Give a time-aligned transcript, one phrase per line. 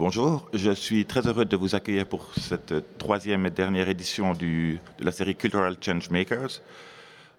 [0.00, 4.76] Bonjour, je suis très heureux de vous accueillir pour cette troisième et dernière édition de
[5.00, 6.62] la série Cultural Changemakers.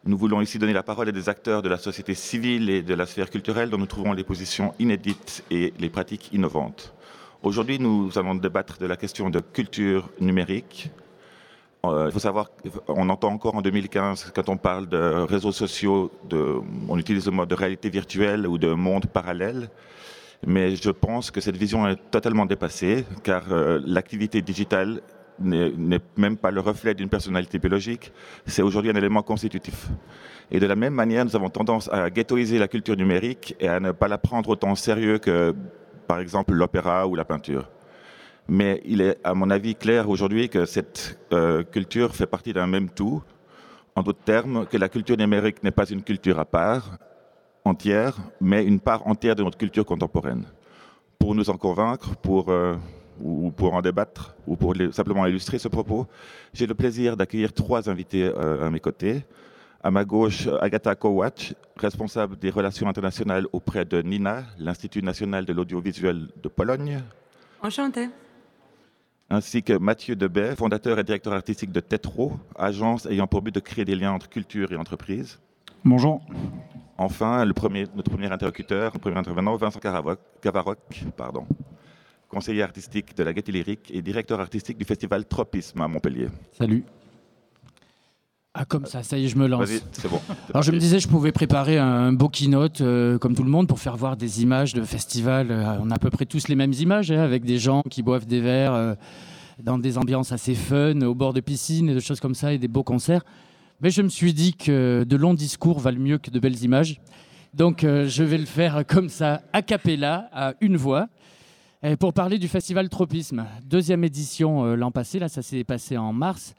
[0.04, 2.94] Nous voulons ici donner la parole à des acteurs de la société civile et de
[2.94, 6.94] la sphère culturelle dont nous trouvons les positions inédites et les pratiques innovantes.
[7.44, 10.92] Aujourd'hui, nous allons débattre de la question de culture numérique.
[11.86, 12.52] Euh, il faut savoir
[12.86, 16.58] qu'on entend encore en 2015, quand on parle de réseaux sociaux, de,
[16.90, 19.70] on utilise le mot de réalité virtuelle ou de monde parallèle.
[20.46, 25.02] Mais je pense que cette vision est totalement dépassée, car euh, l'activité digitale
[25.42, 28.12] n'est même pas le reflet d'une personnalité biologique,
[28.46, 29.88] c'est aujourd'hui un élément constitutif.
[30.52, 33.80] Et de la même manière, nous avons tendance à ghettoiser la culture numérique et à
[33.80, 35.56] ne pas la prendre autant au sérieux que,
[36.08, 37.70] par exemple, l'opéra ou la peinture.
[38.48, 42.68] Mais il est, à mon avis, clair aujourd'hui que cette euh, culture fait partie d'un
[42.68, 43.22] même tout.
[43.96, 46.98] En d'autres termes, que la culture numérique n'est pas une culture à part,
[47.66, 50.46] entière, mais une part entière de notre culture contemporaine.
[51.18, 52.76] Pour nous en convaincre, pour, euh,
[53.22, 56.08] ou pour en débattre, ou pour simplement illustrer ce propos,
[56.54, 59.26] j'ai le plaisir d'accueillir trois invités euh, à mes côtés.
[59.82, 65.54] À ma gauche, Agatha Kowacz, responsable des relations internationales auprès de NINA, l'Institut national de
[65.54, 67.02] l'audiovisuel de Pologne.
[67.62, 68.10] Enchanté.
[69.30, 73.60] Ainsi que Mathieu Debay, fondateur et directeur artistique de Tetro, agence ayant pour but de
[73.60, 75.40] créer des liens entre culture et entreprise.
[75.86, 76.22] Bonjour.
[76.98, 80.80] Enfin, le premier, notre premier interlocuteur, le premier intervenant, Vincent Cavaroc,
[81.16, 81.46] pardon,
[82.28, 86.28] conseiller artistique de la Gaîté Lyrique et directeur artistique du festival Tropisme à Montpellier.
[86.58, 86.84] Salut.
[88.54, 89.70] Ah, comme ça, ça y est, je me lance.
[89.94, 90.20] c'est bon.
[90.50, 93.68] Alors, je me disais, je pouvais préparer un beau keynote, euh, comme tout le monde,
[93.68, 95.52] pour faire voir des images de festival.
[95.52, 98.04] Euh, on a à peu près tous les mêmes images, hein, avec des gens qui
[98.04, 98.96] boivent des verres euh,
[99.64, 102.58] dans des ambiances assez fun, au bord de piscine et des choses comme ça, et
[102.58, 103.24] des beaux concerts.
[103.82, 107.00] Mais je me suis dit que de longs discours valent mieux que de belles images.
[107.54, 111.08] Donc euh, je vais le faire comme ça, a cappella, à une voix,
[112.00, 113.46] pour parler du festival Tropisme.
[113.64, 116.56] Deuxième édition euh, l'an passé, là ça s'est passé en mars.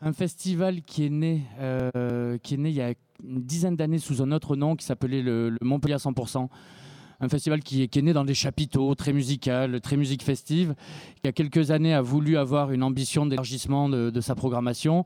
[0.00, 3.98] Un festival qui est né, euh, qui est né il y a une dizaine d'années
[3.98, 6.48] sous un autre nom qui s'appelait le, Montpellier à 100%
[7.20, 10.74] un festival qui est, né dans des chapiteaux, très musical, très musique festive,
[11.14, 15.04] qui il y a quelques années a voulu avoir une ambition d'élargissement de, sa programmation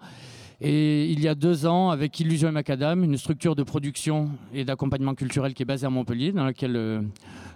[0.60, 4.64] et il y a deux ans, avec Illusion et Macadam, une structure de production et
[4.64, 7.02] d'accompagnement culturel qui est basée à Montpellier, dans laquelle euh,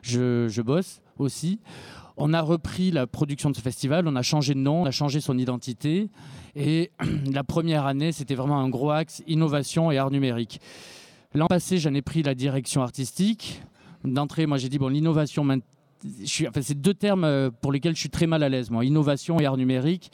[0.03, 1.61] je, bosse aussi,
[2.19, 4.91] on a repris la production de ce festival, on a changé de nom, on a
[4.91, 6.11] changé son identité.
[6.55, 6.91] Et
[7.33, 10.61] la première année, c'était vraiment un gros axe innovation et art numérique.
[11.35, 13.63] L'an passé, j'en ai pris la direction artistique.
[14.05, 18.11] D'entrée, moi, j'ai dit, bon, l'innovation, enfin, c'est deux termes euh, pour lesquels je suis
[18.11, 20.11] très mal à l'aise, moi, innovation et art numérique.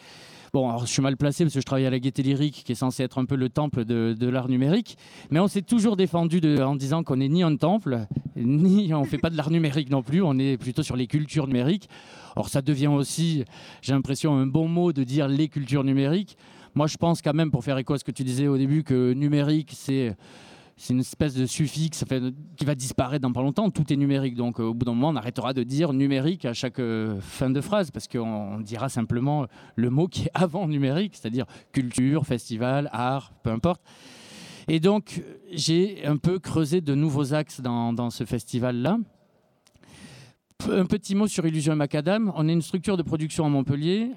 [0.57, 2.73] Bon, alors je suis mal placé parce que je travaille à la Gaîté Lyrique, qui
[2.73, 4.97] est censé être un peu le temple de, l'art numérique.
[5.29, 8.07] Mais on s'est toujours défendu en disant qu'on n'est ni un temple,
[8.37, 10.23] ni on ne fait pas de l'art numérique non plus.
[10.23, 11.91] On est plutôt sur les cultures numériques.
[12.37, 13.45] Or, ça devient aussi,
[13.83, 16.39] j'ai l'impression, un bon mot de dire les cultures numériques.
[16.75, 18.83] Moi, je pense quand même, pour faire écho à ce que tu disais au début,
[18.83, 20.17] que numérique, c'est
[20.79, 22.05] c'est une espèce de suffixe
[22.57, 23.71] qui va disparaître dans pas longtemps.
[23.71, 24.35] Tout est numérique.
[24.35, 27.63] Donc, au bout d'un moment, on arrêtera de dire numérique à chaque euh, fin de
[27.63, 33.33] phrase parce qu'on dira simplement le mot qui est avant numérique, c'est-à-dire culture, festival, art,
[33.43, 33.81] peu importe.
[34.69, 38.99] Et donc, j'ai un peu creusé de nouveaux axes dans, ce festival-là.
[40.69, 42.33] Un petit mot sur Illusion et Macadam.
[42.37, 44.11] On est une structure de production à Montpellier.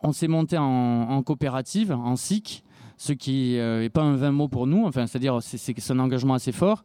[0.00, 2.63] On s'est monté en, en coopérative, en SIC
[2.96, 6.34] ce qui n'est euh, pas un vain mot pour nous, enfin, c'est-à-dire c'est un engagement
[6.34, 6.84] assez fort.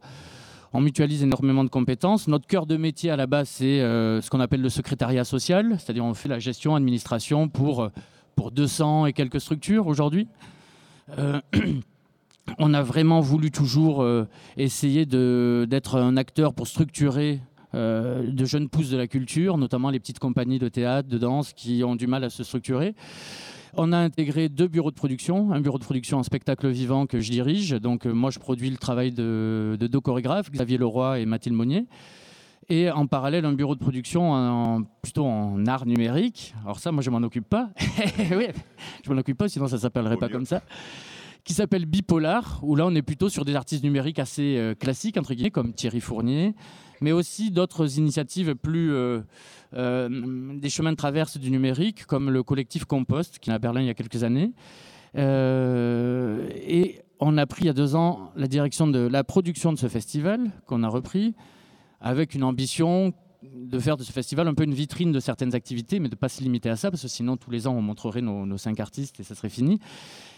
[0.72, 2.28] On mutualise énormément de compétences.
[2.28, 5.76] Notre cœur de métier à la base, c'est euh, ce qu'on appelle le secrétariat social,
[5.78, 7.88] c'est-à-dire on fait la gestion, administration pour, euh,
[8.36, 10.28] pour 200 et quelques structures aujourd'hui.
[12.58, 14.06] on a vraiment voulu toujours
[14.56, 17.40] essayer d'être un acteur pour structurer
[17.74, 21.82] de jeunes pousses de la culture, notamment les petites compagnies de théâtre, de danse qui
[21.82, 22.94] ont du mal à se structurer.
[23.76, 27.20] On a intégré deux bureaux de production, un bureau de production en spectacle vivant que
[27.20, 27.70] je dirige.
[27.70, 31.86] Donc euh, moi, je produis le travail de, deux chorégraphes, Xavier Leroy et Mathilde Monnier.
[32.68, 36.54] Et en parallèle, un bureau de production plutôt en art numérique.
[36.64, 37.70] Alors ça, moi, je m'en occupe pas.
[38.30, 38.46] oui,
[39.04, 40.62] je m'en occupe pas, sinon ça s'appellerait pas comme ça
[41.44, 45.16] qui s'appelle Bipolar, où là on est plutôt sur des artistes numériques assez euh, classiques,
[45.16, 46.54] entre guillemets, comme Thierry Fournier,
[47.00, 49.20] mais aussi d'autres initiatives plus, euh,
[49.74, 53.80] euh, des chemins de traverse du numérique, comme le collectif Compost, qui est à Berlin
[53.80, 54.52] il y a quelques années.
[55.16, 59.72] Euh, et on a pris il y a deux ans la direction de la production
[59.72, 61.34] de ce festival, qu'on a repris,
[62.00, 63.12] avec une ambition
[63.42, 66.18] de faire de ce festival un peu une vitrine de certaines activités, mais de ne
[66.18, 68.80] pas se limiter à ça, parce que sinon tous les ans on montrerait nos, cinq
[68.80, 69.80] artistes et ça serait fini.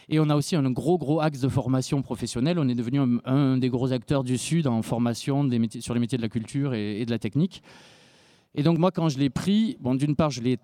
[0.09, 2.59] Et on a aussi un gros gros axe de formation professionnelle.
[2.59, 5.49] On est devenu un, des gros acteurs du Sud en formation
[5.81, 7.63] sur les métiers de la culture et de la technique.
[8.55, 10.59] Et donc moi, quand je l'ai pris, bon, d'une part, je l'ai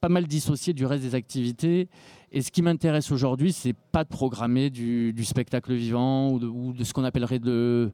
[0.00, 1.88] pas mal dissocié du reste des activités.
[2.32, 6.92] Et ce qui m'intéresse aujourd'hui, c'est pas de programmer du, spectacle vivant ou de, ce
[6.92, 7.92] qu'on appellerait de,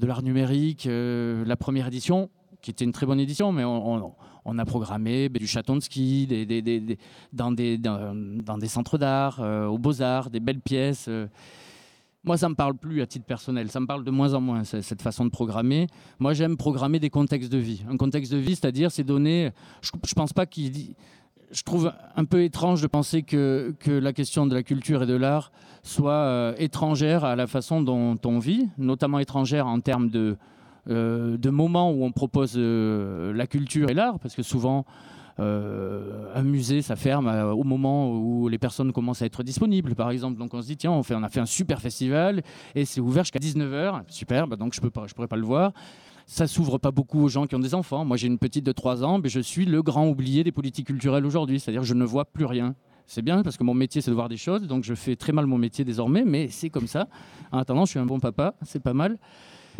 [0.00, 0.86] de l'art numérique.
[0.86, 2.30] Euh, la première édition,
[2.60, 4.12] qui était une très bonne édition, mais on,
[4.58, 6.26] a programmé ben, du château de ski,
[7.32, 11.06] dans, des, centres d'art, euh, aux beaux-arts, des belles pièces.
[11.08, 11.26] Euh.
[12.24, 13.70] Moi, ça me parle plus à titre personnel.
[13.70, 15.86] Ça me parle de moins en moins, cette façon de programmer.
[16.18, 17.84] Moi, j'aime programmer des contextes de vie.
[17.88, 19.52] Un contexte de vie, c'est-à-dire, c'est donner.
[19.82, 20.94] Je ne pense pas qu'il
[21.50, 25.14] je trouve un peu étrange de penser que, la question de la culture et de
[25.14, 25.52] l'art
[25.82, 30.36] soit euh, étrangère à la façon dont on vit, notamment étrangère en termes de,
[30.86, 34.84] de moments où on propose euh, la culture et l'art, parce que souvent,
[35.38, 40.38] un musée, ça ferme au moment où les personnes commencent à être disponibles, par exemple.
[40.38, 42.42] Donc on se dit, tiens, on, a fait un super festival
[42.74, 45.72] et c'est ouvert jusqu'à 19h, super, bah donc je ne pourrais pas le voir
[46.26, 48.04] ça s'ouvre pas beaucoup aux gens qui ont des enfants.
[48.04, 50.88] Moi, j'ai une petite de 3 ans, mais je suis le grand oublié des politiques
[50.88, 51.60] culturelles aujourd'hui.
[51.60, 52.74] C'est-à-dire je ne vois plus rien.
[53.06, 54.62] C'est bien parce que mon métier, c'est de voir des choses.
[54.62, 57.08] Donc, je fais très mal mon métier désormais, mais c'est comme ça.
[57.52, 58.54] En attendant, je suis un bon papa.
[58.62, 59.18] C'est pas mal.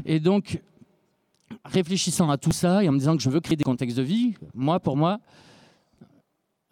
[0.05, 0.63] Et donc,
[1.65, 4.03] réfléchissant à tout ça et en me disant que je veux créer des contextes de
[4.03, 5.21] vie, moi, pour moi,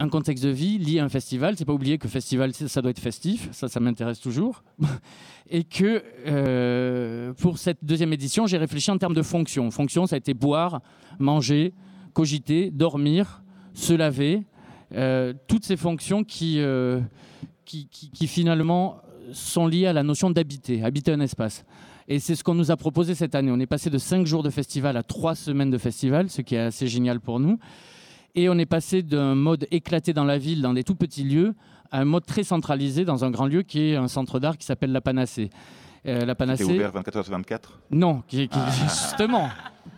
[0.00, 1.56] un contexte de vie lié à un festival.
[1.56, 4.62] C'est pas oublier que festival, ça doit être festif, ça, ça m'intéresse toujours.
[5.50, 9.70] Et que euh, pour cette deuxième édition, j'ai réfléchi en termes de fonctions.
[9.70, 10.80] Fonction, ça a été boire,
[11.18, 11.74] manger,
[12.12, 13.42] cogiter, dormir,
[13.72, 14.42] se laver.
[14.92, 17.00] Euh, toutes ces fonctions euh,
[17.64, 18.98] qui, qui, finalement
[19.32, 21.64] sont liées à la notion d'habiter, habiter un espace.
[22.08, 23.50] Et c'est ce qu'on nous a proposé cette année.
[23.50, 26.54] On est passé de cinq jours de festival à trois semaines de festival, ce qui
[26.54, 27.58] est assez génial pour nous.
[28.34, 31.54] Et on est passé d'un mode éclaté dans la ville, dans des tout petits lieux,
[31.90, 34.66] à un mode très centralisé dans un grand lieu qui est un centre d'art qui
[34.66, 35.50] s'appelle La Panacée.
[36.06, 36.64] Euh, la Panacée.
[36.64, 38.70] ouvert 24 h 24 Non, ah.
[38.82, 39.48] justement.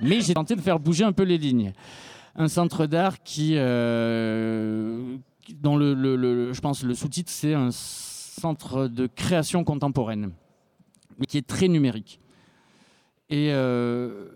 [0.01, 1.73] Mais j'ai tenté de faire bouger un peu les lignes.
[2.37, 5.17] Un centre d'art qui, euh,
[5.55, 10.31] dont le, je pense le sous-titre c'est un centre de création contemporaine,
[11.19, 12.21] mais qui est très numérique.
[13.29, 14.29] Et euh,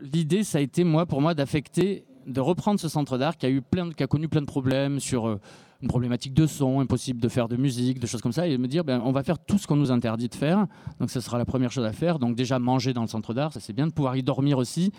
[0.00, 3.50] l'idée, ça a été moi, pour moi, d'affecter de reprendre ce centre d'art qui a,
[3.50, 5.40] eu plein qui a connu plein de problèmes sur euh,
[5.82, 8.68] une problématique de son, impossible de faire de musique, de choses comme ça, et me
[8.68, 10.66] dire ben, on va faire tout ce qu'on nous interdit de faire.
[11.00, 12.18] Donc ce sera la première chose à faire.
[12.18, 14.92] Donc déjà manger dans le centre d'art, ça c'est bien, de pouvoir y dormir aussi,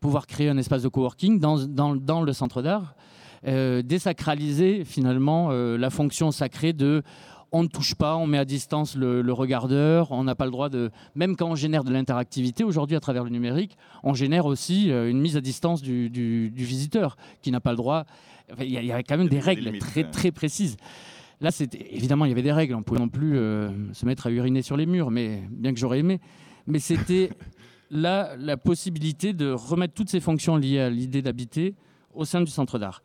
[0.00, 2.94] pouvoir créer un espace de coworking dans, le centre d'art.
[3.46, 7.02] Euh, désacraliser finalement la fonction sacrée de
[7.54, 10.68] on ne touche pas, on met à distance le, regardeur, on n'a pas le droit
[10.68, 10.90] de...
[11.14, 15.08] Même quand on génère de l'interactivité aujourd'hui à travers le numérique, on génère aussi euh,
[15.08, 18.06] une mise à distance du, visiteur qui n'a pas le droit...
[18.58, 20.76] il y, avait quand même des règles très, très précises.
[21.40, 21.50] Là,
[21.90, 22.74] évidemment, il y avait des règles.
[22.74, 25.72] On ne pouvait non plus euh, se mettre à uriner sur les murs, mais bien
[25.72, 26.20] que j'aurais aimé.
[26.66, 27.30] Mais c'était
[27.90, 31.76] là la possibilité de remettre toutes ces fonctions liées à l'idée d'habiter
[32.12, 33.00] au sein du centre d'art.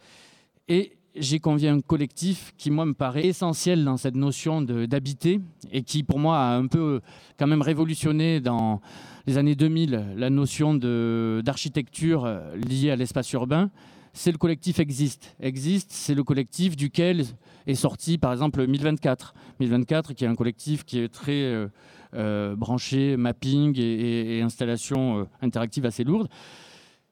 [0.67, 5.83] Et j'ai convié un collectif qui, moi, me paraît essentiel dans cette notion d'habiter et
[5.83, 7.01] qui, pour moi, a un peu
[7.37, 8.81] quand même révolutionné dans
[9.27, 13.69] les années 2000 la notion d'architecture liée à l'espace urbain.
[14.13, 15.35] C'est le collectif Existe.
[15.39, 17.25] Existe, c'est le collectif duquel
[17.67, 19.33] est sorti, par exemple, 1024.
[19.59, 21.67] 1024, qui est un collectif qui est très euh,
[22.15, 26.27] euh, branché mapping et, installation euh, interactive assez lourde.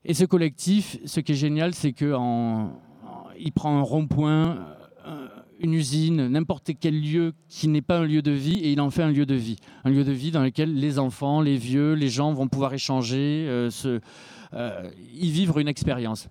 [0.06, 2.80] Et ce collectif, ce qui est génial, c'est qu'en
[3.40, 4.60] il prend un rond-point,
[5.06, 5.28] euh,
[5.60, 8.90] une usine, n'importe quel lieu qui n'est pas un lieu de vie et il en
[8.90, 9.58] fait un lieu de vie.
[9.86, 13.46] Un lieu de vie dans lequel les enfants, les vieux, les gens vont pouvoir échanger,
[13.48, 13.70] euh,
[14.54, 16.30] euh, y vivre une expérience.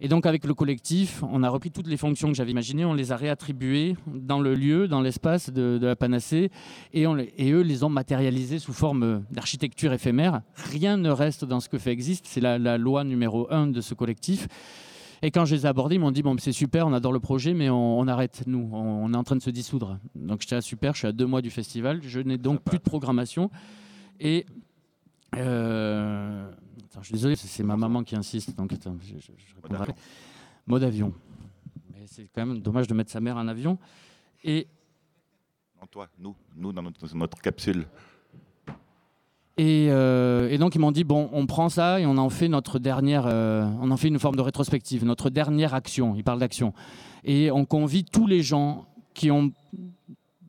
[0.00, 2.94] Et donc avec le collectif, on a repris toutes les fonctions que j'avais imaginées, on
[2.94, 6.50] les a réattribuées dans le lieu, dans l'espace de, la panacée,
[6.92, 10.42] et, eux les ont matérialisées sous forme d'architecture éphémère.
[10.56, 13.94] Rien ne reste dans ce que fait existe, c'est la loi numéro un de ce
[13.94, 14.48] collectif.
[15.22, 17.20] Et quand je les ai abordés, ils m'ont dit bon, c'est super, on adore le
[17.20, 19.98] projet, mais on, arrête, nous, on, est en train de se dissoudre.
[20.14, 22.82] Donc j'étais super, je suis à deux mois du festival, je n'ai donc plus de
[22.82, 23.50] programmation.
[24.20, 24.46] Et.
[25.36, 26.50] Euh,
[27.00, 29.92] je suis désolé, c'est ma maman qui insiste, donc attends, je, je,
[30.66, 31.12] Mode avion.
[31.92, 33.78] Mais c'est quand même dommage de mettre sa mère en avion.
[34.44, 34.68] Et.
[35.80, 37.86] Non, toi, nous, nous dans notre capsule.
[39.60, 42.78] Euh, et, donc ils m'ont dit bon, on prend ça et on en fait notre
[42.78, 46.14] dernière, euh, on en fait une forme de rétrospective, notre dernière action.
[46.16, 46.72] Ils parlent d'action
[47.24, 49.52] et on convie tous les gens qui ont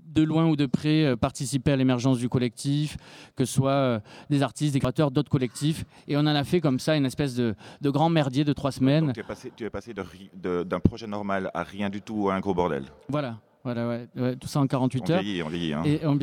[0.08, 2.98] de loin ou de près euh, participé à l'émergence du collectif,
[3.36, 5.84] que ce soit des artistes, des créateurs, d'autres collectifs.
[6.08, 9.12] Et on en a fait comme ça une espèce de, grand merdier de trois semaines.
[9.14, 12.40] tu es passé, tu es passé d'un projet normal à rien du tout, à un
[12.40, 12.86] gros bordel.
[13.10, 15.20] Voilà, voilà ouais, tout ça en 48 heures.
[15.20, 15.84] on vieillit, hein.
[15.86, 16.18] Et on,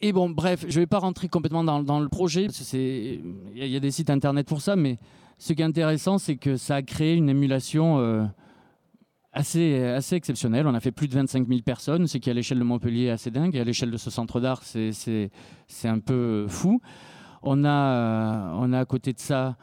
[0.00, 3.22] et bon, bref, je ne vais pas rentrer complètement dans, le projet, qu'il
[3.54, 4.98] y, a des sites internet pour ça, mais
[5.38, 8.24] ce qui est intéressant, c'est que ça a créé une émulation euh,
[9.32, 10.66] assez, assez exceptionnelle.
[10.66, 13.10] On a fait plus de 25 000 personnes, ce qui à l'échelle de Montpellier est
[13.10, 13.54] assez dingue.
[13.56, 15.30] Et à l'échelle de ce centre d'art, c'est
[15.84, 16.80] un peu fou.
[17.42, 19.56] On a, on a à côté de ça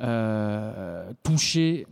[0.00, 1.86] euh, touché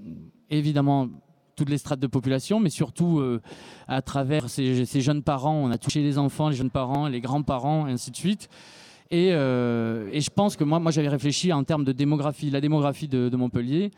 [0.51, 1.09] évidemment
[1.57, 3.41] toutes les strates de population, mais surtout euh,
[3.89, 5.55] à travers ces, jeunes parents.
[5.55, 8.49] On a touché les enfants, les jeunes parents, les grands-parents, et ainsi de suite.
[9.13, 12.51] Euh, et, je pense que moi, j'avais réfléchi en termes de démographie.
[12.51, 13.91] La démographie de, Montpellier,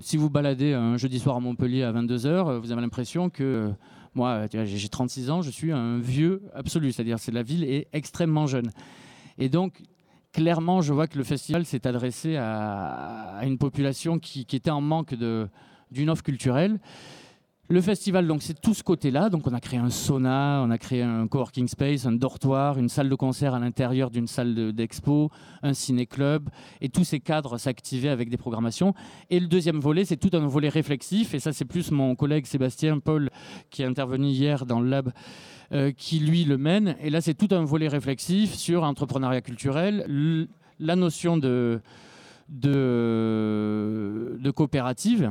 [0.00, 3.72] si vous baladez un jeudi soir à Montpellier à 22h, vous avez l'impression que
[4.14, 6.92] moi, j'ai 36 ans, je suis un vieux absolu.
[6.92, 8.70] C'est-à-dire que la ville est extrêmement jeune.
[9.38, 9.80] Et donc,
[10.32, 15.14] clairement, je vois que le festival s'est adressé à, une population qui, était en manque
[15.90, 16.78] d'une offre culturelle.
[17.70, 19.28] Le festival, donc, c'est tout ce côté-là.
[19.28, 22.88] Donc, on a créé un sauna, on a créé un coworking space, un dortoir, une
[22.88, 25.30] salle de concert à l'intérieur d'une salle d'expo,
[25.62, 26.48] un ciné-club.
[26.80, 28.94] Et tous ces cadres s'activaient avec des programmations.
[29.28, 31.34] Et le deuxième volet, c'est tout un volet réflexif.
[31.34, 33.28] Et ça, c'est plus mon collègue Sébastien Paul
[33.68, 35.12] qui est intervenu hier dans le lab.
[35.74, 36.96] Euh, qui lui le mène.
[37.02, 41.82] Et là, c'est tout un volet réflexif sur l'entrepreneuriat culturel, la notion de,
[42.48, 45.30] de coopérative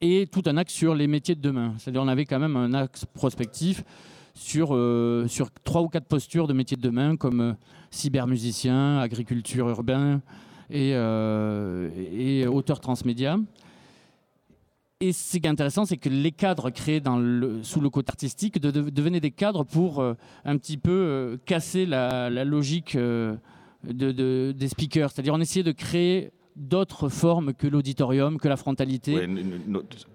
[0.00, 1.74] et tout un axe sur les métiers de demain.
[1.78, 3.82] C'est-à-dire on avait quand même un axe prospectif
[4.34, 7.52] sur, euh, sur trois ou quatre postures de métiers de demain comme euh,
[7.90, 10.20] cybermusicien, agriculture urbain
[10.70, 13.38] et, euh, et auteur transmédia.
[15.00, 18.10] Et ce qui est intéressant, c'est que les cadres créés dans le, sous le côté
[18.10, 25.10] artistique devenaient des cadres pour un petit peu casser la, logique de, des speakers.
[25.10, 29.26] C'est-à-dire on essayait de créer d'autres formes que l'auditorium, que la frontalité.
[29.26, 29.44] Oui,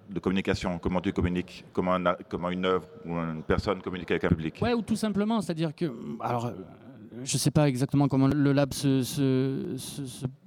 [0.10, 1.98] de communication, comment tu communiques, comment,
[2.29, 4.55] comment une œuvre ou une personne communique avec un public.
[4.62, 6.51] Oui, ou tout simplement, c'est-à-dire que, alors,
[7.24, 9.75] je ne sais pas exactement comment le lab se, se,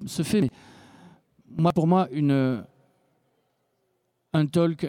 [0.04, 0.50] se fait, mais
[1.56, 2.64] moi, pour moi, une,
[4.34, 4.87] un talk,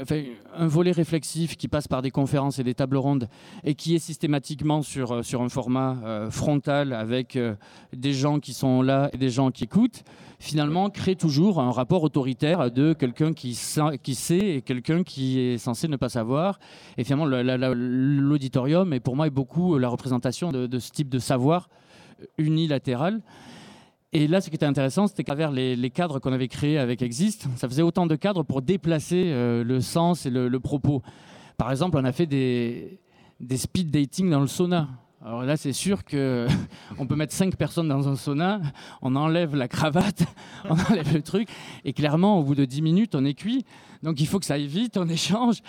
[0.55, 3.27] un volet réflexif qui passe par des conférences et des tables rondes
[3.63, 7.55] et qui est systématiquement sur, euh, sur un format euh, frontal avec euh,
[7.91, 10.03] des gens qui sont là et des gens qui écoutent,
[10.43, 15.87] finalement crée toujours un rapport autoritaire de quelqu'un qui, sait et quelqu'un qui est censé
[15.87, 16.59] ne pas savoir.
[16.97, 21.69] Et finalement, l'auditorium est pour moi est beaucoup la représentation de, ce type de savoir
[22.37, 23.21] unilatéral.
[24.11, 27.01] Et là, ce qui était intéressant, c'était qu'à travers les, cadres qu'on avait créés avec
[27.01, 31.01] Exist, ça faisait autant de cadres pour déplacer euh, le sens et le, propos.
[31.57, 32.99] Par exemple, on a fait des
[33.55, 34.89] speed dating dans le sauna.
[35.25, 36.47] Alors là, c'est sûr que
[36.99, 38.59] on peut mettre cinq personnes dans un sauna,
[39.01, 40.23] on enlève la cravate,
[40.69, 41.47] on enlève le truc,
[41.85, 43.65] et clairement, au bout de 10 minutes, on est cuit.
[44.01, 45.61] Donc il faut que ça aille vite, on échange.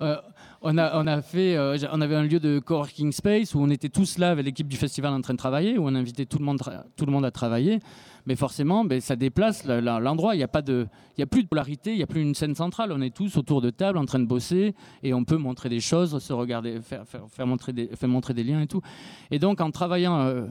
[0.00, 0.16] Euh,
[0.60, 3.70] on, a, on, a fait, euh, on avait un lieu de coworking space où on
[3.70, 6.38] était tous là avec l'équipe du festival en train de travailler, où on invitait tout
[6.38, 6.60] le monde,
[6.96, 7.78] tout le monde à travailler.
[8.26, 10.34] Mais forcément, ben, ça déplace l'endroit.
[10.34, 12.92] Il n'y a, a plus de polarité, il n'y a plus une scène centrale.
[12.92, 15.80] On est tous autour de table en train de bosser et on peut montrer des
[15.80, 18.82] choses, se regarder, faire, montrer, des, liens et tout.
[19.30, 20.46] Et donc, en travaillant, euh,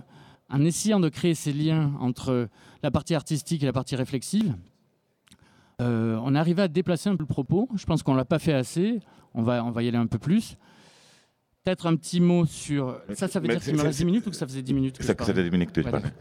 [0.50, 2.48] en essayant de créer ces liens entre
[2.82, 4.56] la partie artistique et la partie réflexive,
[5.82, 7.68] euh, on arrivé à déplacer un peu le propos.
[7.76, 9.02] Je pense qu'on ne l'a pas fait assez.
[9.34, 10.58] On va, on va y aller un peu plus.
[11.66, 13.02] Peut-être un petit mot sur.
[13.16, 14.98] Ça, ça veut dire qu'il me reste 10 minutes ou que ça faisait 10 minutes
[15.00, 16.12] que Ça, faisait 10 minutes que tu parlais.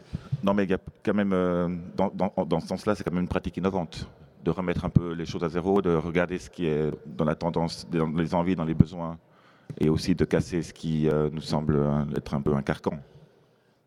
[0.42, 2.10] Non, mais il y a quand même, euh, dans,
[2.46, 4.08] dans, ce sens-là, c'est quand même une pratique innovante
[4.42, 7.34] de remettre un peu les choses à zéro, de regarder ce qui est dans la
[7.34, 9.18] tendance, dans les envies, dans les besoins,
[9.78, 11.78] et aussi de casser ce qui euh, nous semble
[12.16, 12.98] être un peu un carcan.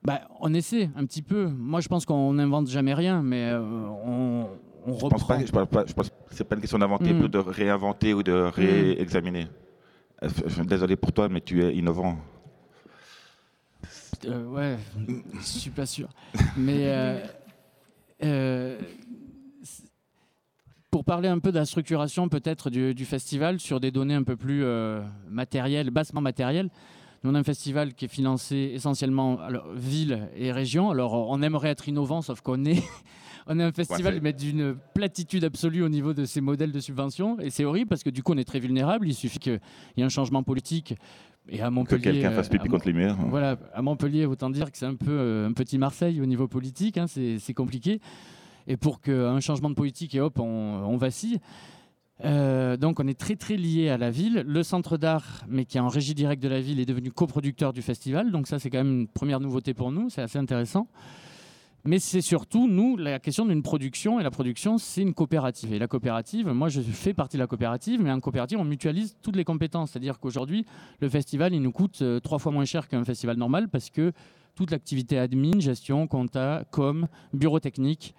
[0.03, 1.47] Bah, on essaie un petit peu.
[1.47, 4.47] Moi, je pense qu'on n'invente jamais rien, mais on,
[4.85, 7.27] on je Pense pas, je pense pas, c'est pas une question d'inventer, mm.
[7.27, 8.49] de réinventer ou de mm.
[8.49, 9.43] réexaminer.
[9.43, 9.66] Euh,
[10.65, 12.17] désolé pour toi, mais tu es innovant.
[14.25, 14.77] Euh, ouais,
[15.35, 16.09] je suis pas sûr.
[16.55, 17.19] Mais
[18.23, 18.79] euh,
[20.89, 24.35] pour parler un peu de la structuration peut-être du, festival sur des données un peu
[24.35, 24.65] plus
[25.29, 26.69] matérielles, bassement matérielles.
[27.23, 30.91] Nous, on a un festival qui est financé essentiellement alors, ville et région.
[30.91, 32.83] Alors, on aimerait être innovant, sauf qu'on est
[33.47, 37.39] on est un festival ouais, d'une platitude absolue au niveau de ces modèles de subvention.
[37.39, 39.07] Et c'est horrible parce que du coup, on est très vulnérable.
[39.07, 39.59] Il suffit qu'il
[39.95, 40.95] y ait un changement politique.
[41.49, 43.15] Et à Montpellier, que quelqu'un fasse pipi contre les murs.
[43.29, 46.47] Voilà, à Montpellier, autant dire que c'est un peu euh, un petit Marseille au niveau
[46.47, 46.97] politique.
[46.97, 48.01] Hein, c'est compliqué.
[48.67, 51.39] Et pour qu'un changement de politique et hop, on, vacille.
[52.25, 54.43] Euh, donc on est très très lié à la ville.
[54.45, 57.71] Le centre d'art, mais qui est en régie directe de la ville, est devenu coproducteur
[57.71, 58.31] du festival.
[58.31, 60.89] Donc ça c'est quand même une première nouveauté pour nous, c'est assez intéressant.
[61.87, 64.19] Mais c'est surtout, nous, la question d'une production.
[64.19, 65.71] Et la production, c'est une coopérative.
[65.71, 69.15] Et la coopérative, moi, je fais partie de la coopérative, mais en coopérative, on mutualise
[69.21, 69.91] toutes les compétences.
[69.91, 70.65] C'est-à-dire qu'aujourd'hui,
[70.99, 74.11] le festival, il nous coûte euh, trois fois moins cher qu'un festival normal parce que
[74.53, 78.13] toute l'activité admin, gestion, compta, com, bureau technique,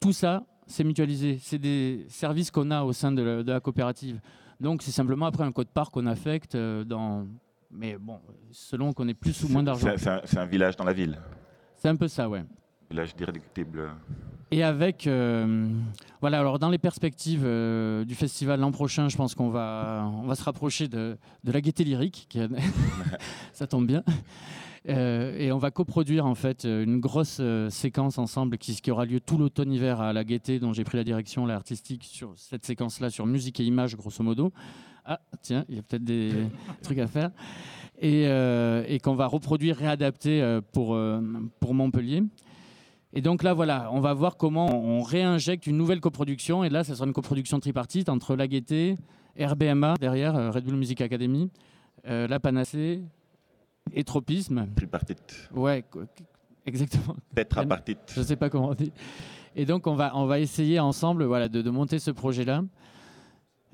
[0.00, 1.38] tout ça, c'est mutualisé.
[1.40, 4.20] C'est des services qu'on a au sein de la, coopérative.
[4.58, 7.28] Donc c'est simplement après un code part qu'on affecte dans.
[7.70, 8.18] Mais bon,
[8.50, 9.94] selon qu'on ait plus ou moins d'argent.
[9.96, 11.20] C'est un, village dans la ville.
[11.76, 12.42] C'est un peu ça, ouais.
[12.92, 13.90] Village d'irréductible.
[14.50, 15.08] Et avec,
[16.20, 17.42] voilà, alors dans les perspectives
[18.06, 21.62] du festival l'an prochain, je pense qu'on va, on va se rapprocher de, de la
[21.62, 22.38] gaieté lyrique, qui
[23.54, 24.04] ça tombe bien.
[24.88, 29.04] Euh, et on va coproduire en fait une grosse euh, séquence ensemble qui, qui, aura
[29.04, 33.08] lieu tout l'automne-hiver à la Gaîté, dont j'ai pris la direction, l'artistique sur cette séquence-là,
[33.10, 34.52] sur musique et images, grosso modo.
[35.04, 36.32] Ah, tiens, il y a peut-être des
[36.82, 37.30] trucs à faire.
[38.00, 40.98] Et, euh, et qu'on va reproduire, réadapter pour,
[41.60, 42.24] pour Montpellier.
[43.12, 46.64] Et donc là, voilà, on va voir comment on réinjecte une nouvelle coproduction.
[46.64, 48.96] Et là, ce sera une coproduction tripartite entre la Gaîté,
[49.38, 51.50] RBMA derrière, Red Bull Music Academy,
[52.04, 53.02] la Panacée,
[53.92, 54.66] et tropisme.
[54.74, 55.50] Tripartite.
[55.54, 55.84] Ouais,
[56.66, 57.16] exactement.
[57.34, 57.98] Tétrapartite.
[58.14, 58.92] Je ne sais pas comment on dit.
[59.56, 62.62] Et donc, on va, on va essayer ensemble voilà, de, de monter ce projet-là.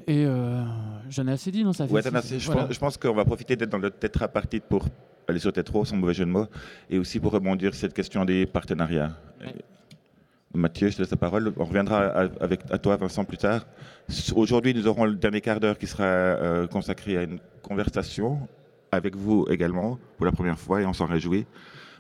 [0.07, 0.63] Et euh,
[1.09, 2.39] j'en ai assez dit, non ça fait ouais, assez.
[2.39, 4.87] Je, pense, je, pense, qu'on va profiter d'être dans le tétrapartite pour
[5.29, 6.47] aller sur tétro, sans mauvais jeu de mots,
[6.91, 9.13] et aussi pour rebondir sur cette question des partenariats.
[10.55, 11.53] Mathieu, je te laisse la parole.
[11.59, 11.99] On reviendra
[12.41, 13.67] avec, à toi, Vincent, plus tard.
[14.35, 18.49] Aujourd'hui, nous aurons le dernier quart d'heure qui sera euh, consacré à une conversation
[18.91, 21.45] avec vous également pour la première fois et on s'en réjouit.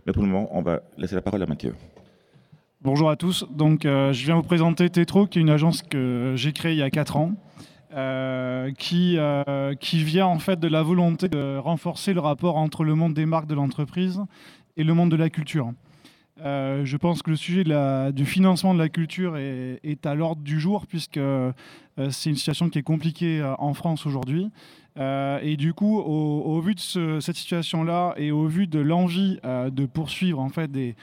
[0.06, 1.74] Mais pour le moment, on va laisser la parole à Mathieu.
[2.80, 3.44] Bonjour à tous.
[3.50, 6.78] Donc, euh, je viens vous présenter Tetro, qui est une agence que j'ai créée il
[6.78, 7.32] y a 4 ans,
[7.98, 12.84] euh, qui, euh, qui vient en fait de la volonté de renforcer le rapport entre
[12.84, 14.22] le monde des marques de l'entreprise
[14.76, 15.72] et le monde de la culture.
[16.38, 17.64] je pense que le sujet
[18.12, 21.20] du financement de la culture est, à l'ordre du jour, puisque
[22.10, 24.50] c'est une situation qui est compliquée en France aujourd'hui.
[24.98, 29.70] Euh, et du coup, au, vu de cette situation-là et au vu de l'envie euh,
[29.70, 30.94] de poursuivre en fait des,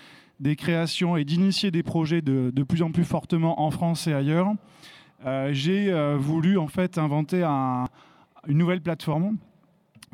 [0.57, 4.53] créations et d'initier des projets de, plus en plus fortement en France et ailleurs, euh,
[5.51, 9.37] j'ai voulu en fait inventer une nouvelle plateforme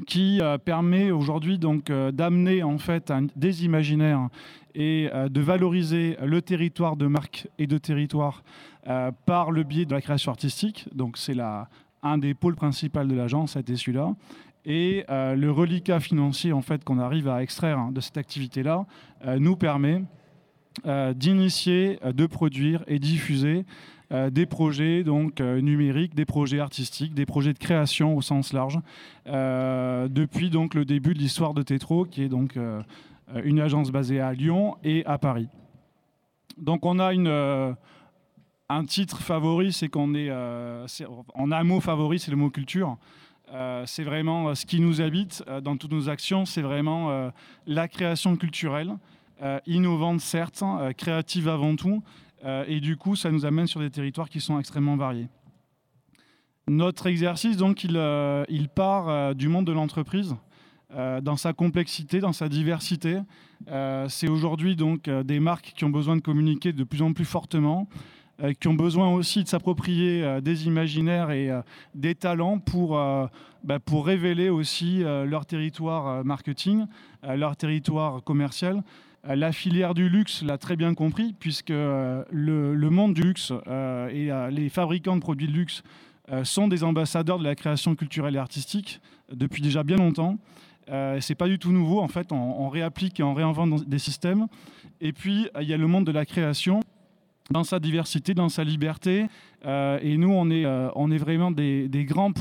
[0.07, 4.29] qui permet aujourd'hui donc d'amener en fait des imaginaires
[4.73, 8.43] et de valoriser le territoire de marque et de territoire
[9.25, 10.87] par le biais de la création artistique.
[10.95, 11.35] Donc c'est
[12.03, 14.13] un des pôles principaux de l'agence été celui-là.
[14.65, 18.85] Et euh, le reliquat financier en fait, qu'on arrive à extraire hein, de cette activité-là
[19.25, 20.03] euh, nous permet
[20.85, 23.65] euh, d'initier, de produire et diffuser
[24.31, 28.79] des projets donc, numériques, des projets artistiques, des projets de création au sens large,
[29.25, 32.57] depuis donc, le début de l'histoire de Tétro, qui est donc
[33.43, 35.47] une agence basée à Lyon et à Paris.
[36.57, 37.29] Donc on a une
[38.71, 40.87] un titre favori, c'est qu'on est, euh,
[41.33, 42.97] en un mot favori, c'est le mot culture.
[43.51, 47.31] Euh, c'est vraiment euh, ce qui nous habite dans toutes nos actions, c'est vraiment
[47.67, 48.95] la création culturelle,
[49.65, 50.63] innovante certes,
[50.97, 52.01] créative avant tout,
[52.43, 55.27] et du coup, ça nous amène sur des territoires qui sont extrêmement variés.
[56.67, 58.01] Notre exercice, donc, il,
[58.49, 60.35] il part du monde de l'entreprise,
[60.89, 63.19] dans sa complexité, dans sa diversité.
[64.07, 67.87] c'est aujourd'hui donc des marques qui ont besoin de communiquer de plus en plus fortement.
[68.43, 71.61] Euh, qui ont besoin aussi de s'approprier euh, des imaginaires et euh,
[71.93, 72.99] des talents pour,
[73.63, 76.85] bah, pour révéler aussi leur territoire marketing,
[77.23, 78.83] leur territoire commercial.
[79.23, 83.53] La filière du luxe l'a très bien compris, puisque le, le monde du luxe
[84.11, 85.83] et les fabricants de produits de luxe
[86.43, 88.99] sont des ambassadeurs de la création culturelle et artistique
[89.31, 90.37] depuis déjà bien longtemps.
[90.89, 94.47] Euh, c'est pas du tout nouveau, en fait, on, réapplique et on réinvente des systèmes.
[94.99, 96.81] Et puis, il y a le monde de la création
[97.49, 99.27] dans sa diversité, dans sa liberté.
[99.65, 102.33] Euh, et nous, on est, euh, vraiment des, grands,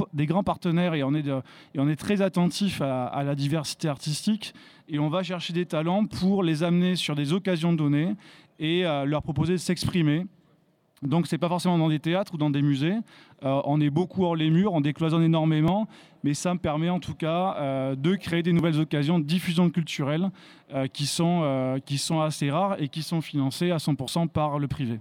[0.42, 4.54] partenaires et on est, très attentif à, la diversité artistique.
[4.92, 8.14] Et on va chercher des talents pour les amener sur des occasions données
[8.58, 10.26] et euh, leur proposer de s'exprimer.
[11.02, 12.96] Donc c'est pas forcément dans des théâtres ou dans des musées.
[13.42, 15.88] on est beaucoup hors les murs, on décloisonne énormément,
[16.22, 20.30] mais ça me permet en tout cas de créer des nouvelles occasions de diffusion culturelle
[20.92, 25.00] qui, sont, qui sont assez rares et qui sont financées à 100% par le privé.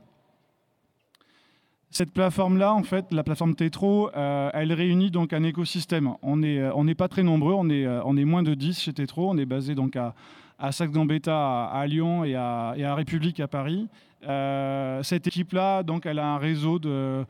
[1.92, 6.14] Cette plateforme-là, en fait, la plateforme Tetro, euh, elle réunit donc un écosystème.
[6.22, 8.94] On n'est euh, on pas très nombreux, on est, euh, est moins de 10 chez
[8.94, 9.28] Tetro.
[9.28, 10.14] On est basé donc à,
[10.60, 13.88] à Saxe-Gambetta, à, Lyon et à, République à Paris.
[14.22, 17.26] cette équipe-là, donc, elle a un réseau de,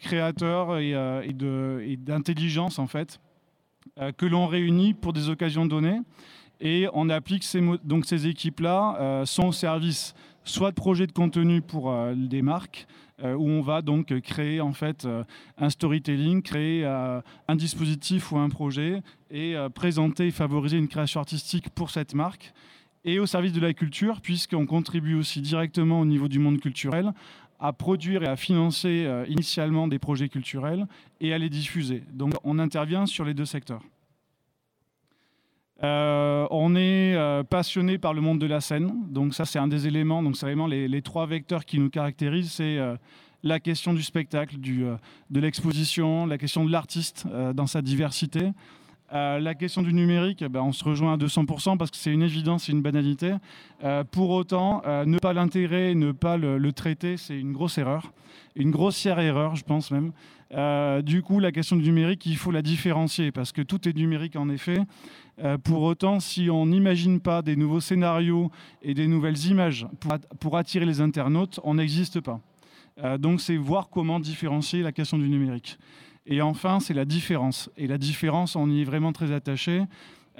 [0.00, 3.20] créateurs et, et d'intelligence, en fait,
[4.16, 6.00] que l'on réunit pour des occasions données.
[6.60, 11.62] Et on applique ces, donc ces équipes-là sont au service soit de projets de contenu
[11.62, 15.24] pour des marques, euh, où on va donc créer en fait euh,
[15.56, 21.20] un storytelling, créer euh, un dispositif ou un projet et présenter et favoriser une création
[21.20, 22.52] artistique pour cette marque
[23.04, 27.12] et au service de la culture, puisqu'on contribue aussi directement au niveau du monde culturel
[27.60, 30.86] à produire et à financer initialement des projets culturels
[31.20, 32.04] et à les diffuser.
[32.12, 33.82] Donc on intervient sur les deux secteurs.
[35.82, 37.16] On est
[37.48, 40.46] passionné par le monde de la scène, donc ça c'est un des éléments, donc c'est
[40.46, 42.78] vraiment les, trois vecteurs qui nous caractérisent, c'est
[43.42, 48.50] la question du spectacle, de l'exposition, la question de l'artiste dans sa diversité,
[49.12, 52.12] euh, la question du numérique, eh ben, on se rejoint à 200% parce que c'est
[52.12, 53.34] une évidence, c'est une banalité.
[53.82, 58.12] Euh, pour autant, euh, ne pas l'intégrer, ne pas le, traiter, c'est une grosse erreur,
[58.54, 60.12] une grossière erreur, je pense même.
[61.02, 64.36] du coup, la question du numérique, il faut la différencier parce que tout est numérique
[64.36, 64.78] en effet.
[65.64, 68.50] Pour autant, si on n'imagine pas des nouveaux scénarios
[68.82, 69.86] et des nouvelles images
[70.40, 72.40] pour attirer les internautes, on n'existe pas.
[73.18, 75.78] donc, c'est voir comment différencier la question du numérique.
[76.26, 77.70] Et enfin, c'est la différence.
[77.76, 79.82] Et la différence, on y est vraiment très attaché.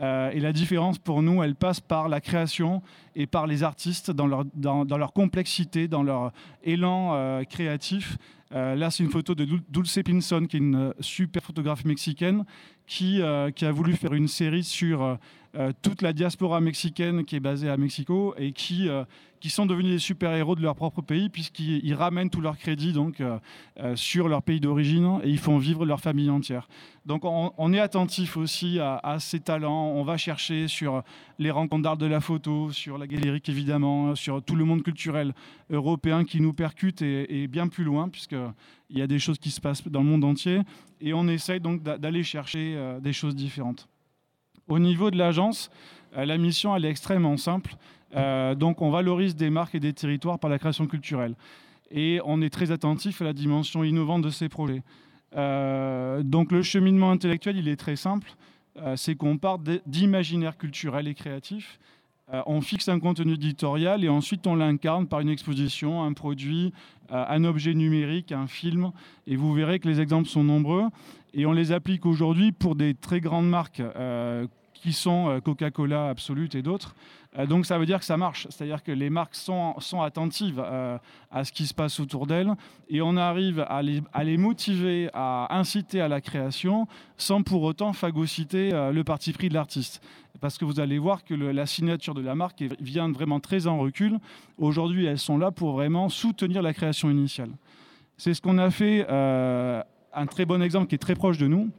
[0.01, 2.83] Euh, et la différence pour nous, elle passe par la création
[3.15, 6.33] et par les artistes dans leur, complexité, dans leur
[6.63, 8.17] élan euh, créatif.
[8.55, 12.45] Euh, là, c'est une photo de Dulce Pinson, qui est une super photographe mexicaine,
[12.87, 15.19] qui a voulu faire une série sur
[15.83, 18.89] toute la diaspora mexicaine qui est basée à Mexico et qui
[19.41, 23.21] qui sont devenus des super-héros de leur propre pays, puisqu'ils ramènent tout leur crédit donc,
[23.21, 23.39] euh,
[23.79, 26.69] euh, sur leur pays d'origine et ils font vivre leur famille entière.
[27.07, 31.03] Donc on, est attentif aussi à, ces talents, on va chercher sur
[31.39, 35.33] les rencontres d'art de la photo, sur la galerie évidemment, sur tout le monde culturel
[35.71, 39.61] européen qui nous percute et, bien plus loin, puisqu'il y a des choses qui se
[39.61, 40.61] passent dans le monde entier,
[41.01, 43.89] et on essaye donc d'aller chercher euh, des choses différentes.
[44.69, 45.71] Au niveau de l'agence,
[46.15, 47.75] la mission elle est extrêmement simple.
[48.17, 51.35] Euh, donc on valorise des marques et des territoires par la création culturelle.
[51.91, 54.83] Et on est très attentif à la dimension innovante de ces projets.
[55.37, 58.31] Euh, donc le cheminement intellectuel, il est très simple.
[58.79, 61.79] Euh, c'est qu'on part d'imaginaire culturel et créatif.
[62.47, 66.73] On fixe un contenu éditorial et ensuite on l'incarne par une exposition, un produit,
[67.11, 68.93] un objet numérique, un film.
[69.27, 70.85] Et vous verrez que les exemples sont nombreux.
[71.33, 73.83] Et on les applique aujourd'hui pour des très grandes marques
[74.75, 76.95] qui sont Coca-Cola, Absolute et d'autres.
[77.37, 80.99] Euh, donc ça veut dire que ça marche, c'est-à-dire que les marques sont, attentives euh,
[81.31, 82.53] à ce qui se passe autour d'elles
[82.89, 86.87] et on arrive à les, à les, motiver, à inciter à la création
[87.17, 90.03] sans pour autant phagocyter euh, le parti pris de l'artiste.
[90.41, 93.79] Parce que vous allez voir que la signature de la marque vient vraiment très en
[93.79, 94.19] recul.
[94.57, 97.51] Aujourd'hui, elles sont là pour vraiment soutenir la création initiale.
[98.17, 101.71] C'est ce qu'on a fait, un très bon exemple qui est très proche de nous.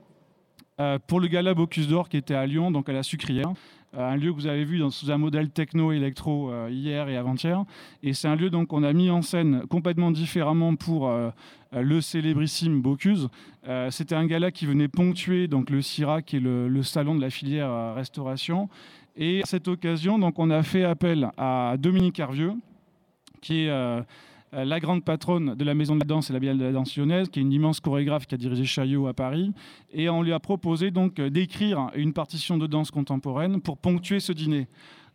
[1.08, 3.52] pour le gala Bocuse d'Or qui était à Lyon, donc à la Sucrière.
[3.98, 7.18] Euh, un lieu que vous avez vu dans, sous un modèle techno-électro euh, hier et
[7.18, 7.64] avant-hier.
[8.04, 11.32] Et c'est un lieu donc qu'on a mis en scène complètement différemment pour euh,
[11.72, 13.30] le célébrissime Bocuse.
[13.92, 17.30] C'était un gala qui venait ponctuer donc le CIRA, qui est le, salon de la
[17.30, 18.68] filière restauration.
[19.16, 22.54] Et à cette occasion, donc, on a fait appel à Dominique Hervieux,
[23.42, 24.04] qui est
[24.52, 26.96] la grande patronne de la Maison de la Danse et la Biennale de la Danse
[26.98, 29.52] lyonnaise, qui est une immense chorégraphe qui a dirigé Chaillot à Paris.
[29.92, 34.20] Et on lui a proposé donc euh, d'écrire une partition de danse contemporaine pour ponctuer
[34.20, 34.68] ce dîner.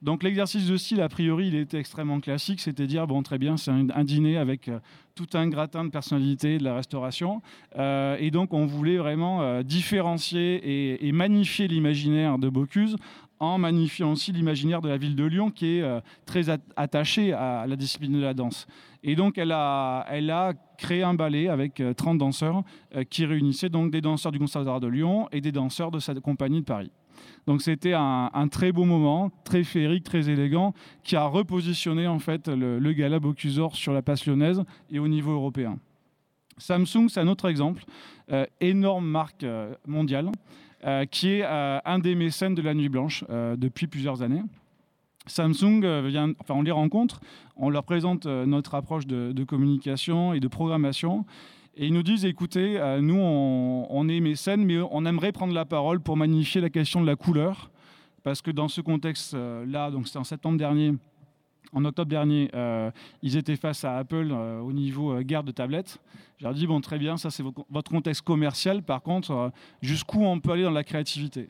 [0.02, 3.56] Donc l'exercice de style, a priori, il était extrêmement classique, c'était dire, bon, très bien,
[3.56, 4.78] c'est un, dîner avec euh,
[5.14, 7.40] tout un gratin de personnalité de la restauration.
[7.78, 12.96] et donc on voulait vraiment différencier et magnifier l'imaginaire de Bocuse
[13.40, 17.66] en magnifiant aussi l'imaginaire de la ville de Lyon qui est euh, très attachée à
[17.66, 18.66] la discipline de la danse.
[19.02, 22.62] Et donc elle a, créé un ballet avec 30 euh, danseurs
[22.94, 26.14] euh, qui réunissaient donc des danseurs du Conservatoire de Lyon et des danseurs de sa
[26.14, 26.90] compagnie de Paris.
[27.46, 32.48] Donc c'était un, très beau moment, très féerique, très élégant, qui a repositionné en fait
[32.48, 35.78] le, le gala Bocusor sur la place lyonnaise et au niveau européen.
[36.58, 37.84] Samsung, c'est un autre exemple,
[38.60, 39.44] énorme marque
[39.86, 40.30] mondiale,
[41.10, 44.42] qui est euh, un des mécènes de la Nuit Blanche euh, depuis plusieurs années.
[45.26, 47.20] Samsung, vient, enfin, on les rencontre,
[47.56, 51.24] on leur présente notre approche de, communication et de programmation.
[51.76, 55.64] Et ils nous disent, écoutez, nous, on, on, est mécènes, mais on aimerait prendre la
[55.64, 57.70] parole pour magnifier la question de la couleur.
[58.22, 60.92] Parce que dans ce contexte-là, donc c'était en septembre dernier,
[61.74, 62.90] en octobre dernier, euh,
[63.22, 65.98] ils étaient face à Apple euh, au niveau euh, guerre de tablettes.
[66.38, 68.82] J'ai dit, bon, très bien, ça c'est votre contexte commercial.
[68.82, 71.48] Par contre, jusqu'où on peut aller dans la créativité?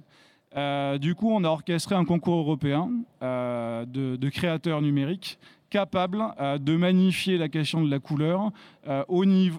[1.01, 6.23] Du coup, on a orchestré un concours européen de, créateurs numériques capables
[6.61, 8.53] de magnifier la question de la couleur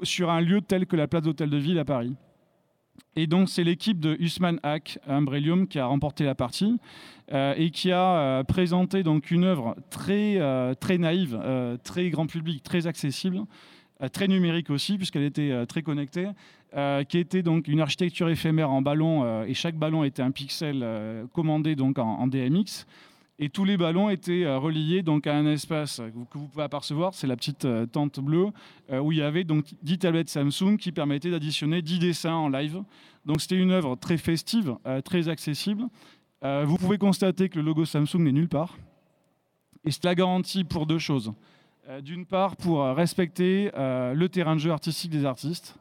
[0.04, 2.15] sur un lieu tel que la place d'Hôtel de Ville à Paris.
[3.17, 6.77] Et donc, c'est l'équipe de Usman Hack Umbrellium qui a remporté la partie
[7.31, 11.39] euh, et qui a euh, présenté donc une œuvre très, euh, très naïve,
[11.84, 13.43] très grand public, très accessible,
[14.12, 16.27] très numérique aussi, puisqu'elle était très connectée,
[17.08, 20.86] qui était donc une architecture éphémère en ballon, et chaque ballon était un pixel
[21.31, 22.86] commandé donc en, DMX.
[23.38, 27.28] Et tous les ballons étaient reliés donc à un espace que vous pouvez apercevoir, c'est
[27.28, 28.48] la petite tente bleue,
[28.89, 32.82] où il y avait donc 10 tablettes Samsung qui permettaient d'additionner 10 dessins en live.
[33.26, 35.84] Donc c'était une œuvre très festive, très accessible.
[36.41, 38.78] vous pouvez constater que le logo Samsung n'est nulle part.
[39.84, 41.34] Et cela garantit pour deux choses.
[42.04, 45.76] D'une part, pour respecter le terrain de jeu artistique des artistes.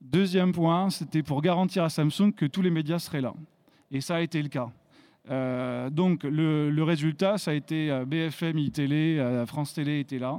[0.00, 3.34] Deuxième point, c'était pour garantir à Samsung que tous les médias seraient là.
[3.90, 4.70] Et ça a été le cas.
[5.30, 10.38] Euh, donc le, résultat, ça a été euh, BFM, iTélé, euh, France Télé était là.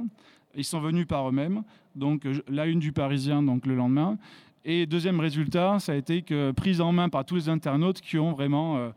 [0.56, 1.63] Ils sont venus par eux-mêmes.
[1.95, 4.17] Donc la une du Parisien, donc le lendemain.
[4.65, 8.17] Et deuxième résultat, ça a été que prise en main par tous les internautes qui
[8.17, 8.91] ont vraiment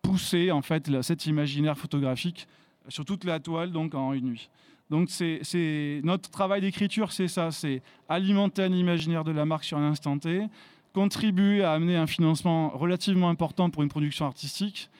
[0.00, 2.48] poussé en fait cet imaginaire photographique
[2.88, 4.48] sur toute la toile, donc en une nuit.
[4.90, 9.78] Donc c'est notre travail d'écriture, c'est ça, c'est alimenter un imaginaire de la marque sur
[9.78, 10.46] un instant T,
[10.92, 14.90] contribuer à amener un financement relativement important pour une production artistique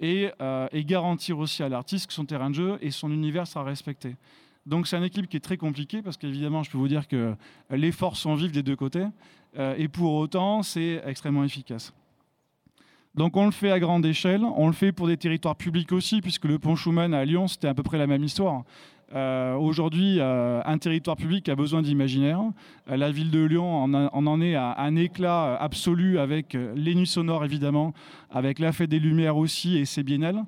[0.00, 3.64] et, euh, garantir aussi à l'artiste que son terrain de jeu et son univers sera
[3.64, 4.16] respecté.
[4.66, 7.34] Donc c'est un équilibre qui est très compliqué parce qu'évidemment, je peux vous dire que
[7.70, 9.06] les forces sont vives des deux côtés
[9.58, 11.92] euh, et pour autant, c'est extrêmement efficace.
[13.14, 16.20] Donc on le fait à grande échelle, on le fait pour des territoires publics aussi,
[16.20, 18.64] puisque le pont Schumann à Lyon, c'était à peu près la même histoire.
[19.14, 22.40] Euh, aujourd'hui, euh, un territoire public a besoin d'imaginaire.
[22.90, 27.06] Euh, la ville de Lyon en, en, est à un éclat absolu avec les nuits
[27.06, 27.94] sonores, évidemment,
[28.30, 30.44] avec la fête des Lumières aussi et ses biennales.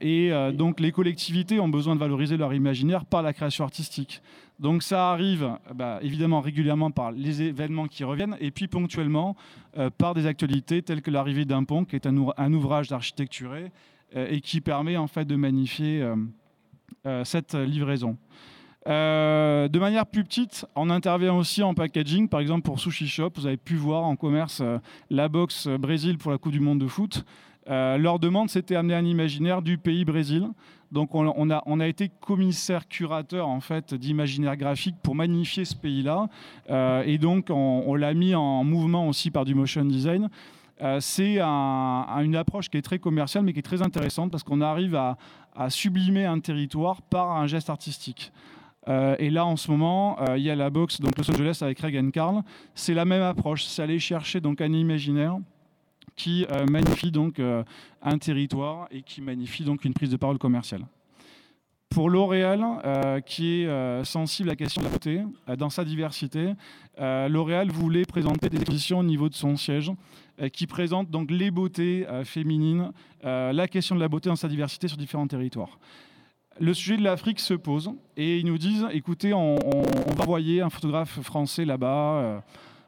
[0.00, 4.22] et donc les collectivités ont besoin de valoriser leur imaginaire par la création artistique.
[4.58, 9.36] Donc ça arrive bah, évidemment régulièrement par les événements qui reviennent et puis ponctuellement
[9.98, 13.70] par des actualités telles que l'arrivée d'un pont qui est un, un ouvrage d'architecturé
[14.14, 16.02] et qui permet en fait de magnifier
[17.24, 18.16] cette livraison.
[18.86, 23.30] Euh, de manière plus petite, on intervient aussi en packaging, par exemple pour Sushi Shop.
[23.34, 24.78] Vous avez pu voir en commerce euh,
[25.10, 27.24] la box Brésil pour la Coupe du Monde de foot.
[27.66, 30.48] leur demande, c'était amener un imaginaire du pays Brésil.
[30.92, 36.28] Donc on, a, été commissaire curateur en fait d'imaginaire graphique pour magnifier ce pays-là.
[37.04, 40.30] et donc on, on l'a mis en mouvement aussi par du motion design.
[40.82, 44.60] Euh, c'est une approche qui est très commerciale mais qui est très intéressante parce qu'on
[44.60, 45.16] arrive à,
[45.70, 48.30] sublimer un territoire par un geste artistique.
[48.88, 51.58] Euh, et là, en ce moment, euh, il y a la boxe donc Los Angeles
[51.62, 52.42] avec Reagan Carl.
[52.74, 55.38] C'est la même approche, c'est aller chercher donc un imaginaire
[56.14, 60.86] qui magnifie donc un territoire et qui magnifie donc une prise de parole commerciale.
[61.90, 65.70] Pour L'Oréal, euh, qui est euh, sensible à la question de la beauté euh, dans
[65.70, 66.52] sa diversité,
[66.98, 69.92] L'Oréal voulait présenter des expositions au niveau de son siège
[70.54, 72.90] qui présentent donc les beautés féminines,
[73.22, 75.78] la question de la beauté dans sa diversité sur différents territoires.
[76.58, 80.70] Le sujet de l'Afrique se pose et ils nous disent écoutez, on, va envoyer un
[80.70, 82.42] photographe français là-bas.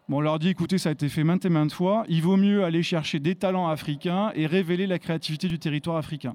[0.08, 2.04] On leur dit écoutez, ça a été fait maintes et maintes fois.
[2.08, 6.34] Il vaut mieux aller chercher des talents africains et révéler la créativité du territoire africain.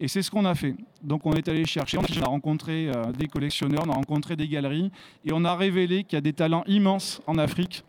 [0.00, 0.74] Et c'est ce qu'on a fait.
[1.02, 4.48] Donc on est allé chercher, on a rencontré euh, des collectionneurs, on a rencontré des
[4.48, 4.90] galeries,
[5.24, 7.84] et on a révélé qu'il y a des talents immenses en Afrique.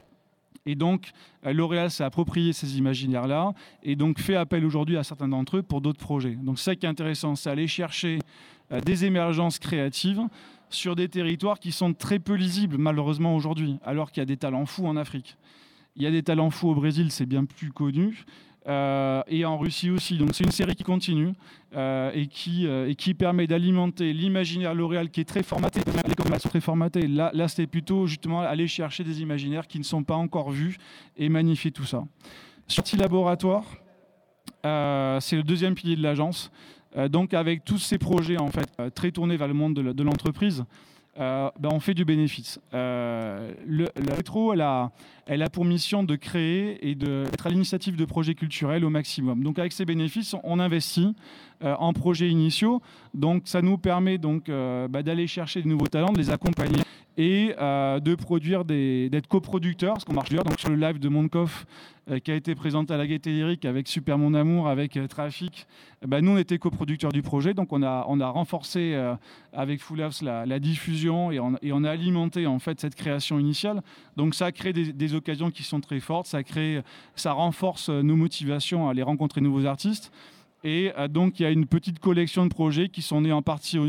[0.67, 1.11] Et donc
[1.45, 5.63] euh, L'Oréal s'est approprié ces imaginaires-là, et donc fait appel aujourd'hui à certains d'entre eux
[5.63, 6.35] pour d'autres projets.
[6.35, 8.19] Donc c'est ça qui est intéressant, c'est aller chercher
[8.71, 10.21] euh, des émergences créatives
[10.69, 14.37] sur des territoires qui sont très peu lisibles malheureusement aujourd'hui, alors qu'il y a des
[14.37, 15.37] talents fous en Afrique.
[15.95, 18.25] Il y a des talents fous au Brésil, c'est bien plus connu.
[18.67, 20.17] Euh, et en Russie aussi.
[20.17, 21.33] Donc c'est une série qui continue
[21.75, 25.81] euh, et, qui, euh, et qui permet d'alimenter l'imaginaire L'Oréal qui est très formaté.
[26.07, 27.07] Les commerces sont très formatés.
[27.07, 30.77] Là, là c'était plutôt justement aller chercher des imaginaires qui ne sont pas encore vus
[31.15, 32.03] et magnifier tout ça.
[32.67, 33.65] Sur Laboratoire,
[34.63, 36.51] c'est le deuxième pilier de l'agence.
[37.09, 40.65] donc avec tous ces projets en fait très tournés vers le monde de l'entreprise.
[41.17, 42.59] Euh, ben, on fait du bénéfice.
[42.73, 44.91] Euh, le, rétro, elle a,
[45.25, 49.41] elle a pour mission de créer et d'être à l'initiative de projets culturels au maximum.
[49.41, 51.15] Donc avec ces bénéfices, on investit
[51.61, 52.81] en projets initiaux.
[53.13, 56.81] Donc ça nous permet donc bah, d'aller chercher de nouveaux talents, de les accompagner
[57.17, 61.09] et de produire des, d'être coproducteur, parce qu'on marche d'ailleurs donc sur le live de
[61.09, 61.65] Mondkoff
[62.23, 65.65] qui a été présenté à la Gaieté Lyrique avec Super Mon Amour, avec Trafic.
[66.05, 68.95] Bah, nous on était coproducteur du projet, donc on a, on a renforcé
[69.53, 73.81] avec Full House la, la diffusion et on, a alimenté en fait cette création initiale.
[74.17, 76.81] Donc ça crée des, des, occasions qui sont très fortes, ça crée,
[77.15, 80.11] ça renforce nos motivations à aller rencontrer de nouveaux artistes.
[80.65, 83.43] Et euh, donc, il y a une petite collection de projets qui sont nés en
[83.43, 83.79] partie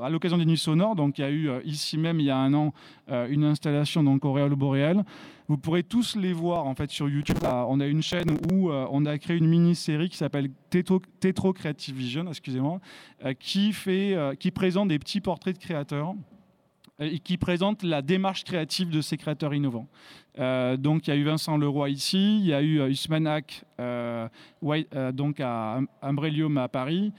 [0.00, 0.94] à l'occasion des Nuits Sonores.
[0.94, 2.72] Donc, il y a eu euh, ici même, il y a un an,
[3.10, 5.04] euh, une installation donc, au Réal Boréal.
[5.48, 7.36] Vous pourrez tous les voir en fait sur YouTube.
[7.42, 12.24] On a une chaîne où on a créé une mini-série qui s'appelle Tetro Creative Vision,
[12.26, 12.80] excusez-moi,
[13.38, 16.14] qui, fait, qui présente des petits portraits de créateurs
[17.00, 19.88] et qui présente la démarche créative de ces créateurs innovants.
[20.36, 23.64] donc il y a eu Vincent Leroy ici, il y a eu Usman Hack
[25.12, 27.12] donc à Umbrellium à Paris,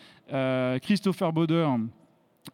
[0.81, 1.33] Christopher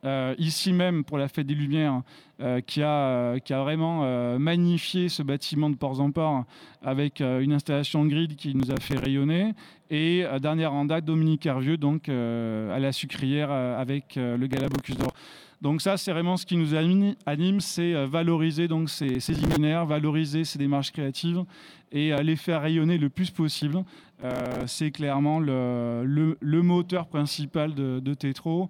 [0.05, 2.01] euh, ici même pour la Fête des Lumières,
[2.39, 6.45] euh, qui, a, euh, vraiment magnifié ce bâtiment de ports en port
[6.81, 9.53] avec une installation grid qui nous a fait rayonner.
[9.89, 15.13] Et dernière en date, Dominique Hervieux, donc à la sucrière avec le Gala Bocuse d'Or.
[15.61, 20.43] Donc ça, c'est vraiment ce qui nous anime, c'est valoriser donc ces, ces, imaginaires, valoriser
[20.43, 21.43] ces démarches créatives
[21.91, 23.83] et les faire rayonner le plus possible.
[24.65, 28.69] c'est clairement le, moteur principal de, de Tétro.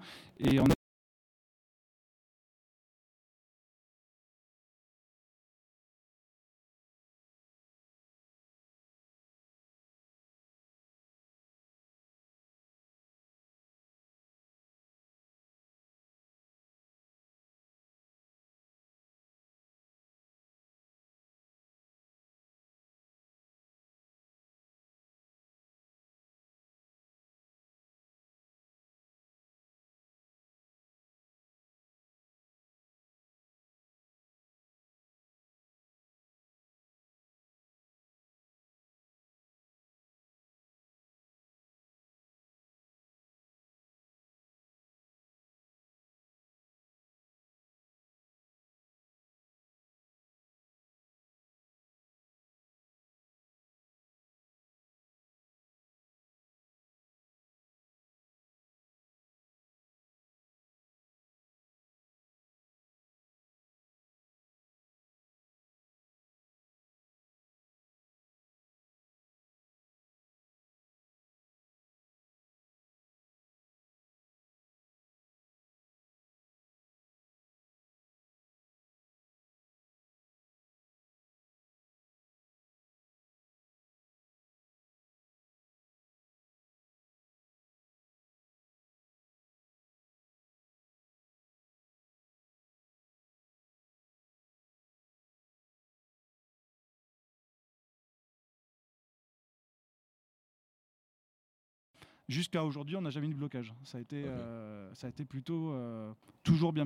[102.32, 103.74] Jusqu'à aujourd'hui, on n'a jamais eu de blocage.
[103.84, 106.12] Ça a été, euh, ça a été plutôt euh,
[106.44, 106.86] toujours, bien,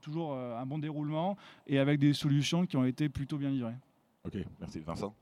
[0.00, 3.76] toujours euh, un bon déroulement et avec des solutions qui ont été plutôt bien livrées.
[4.24, 4.80] Ok, merci.
[4.80, 5.14] Vincent?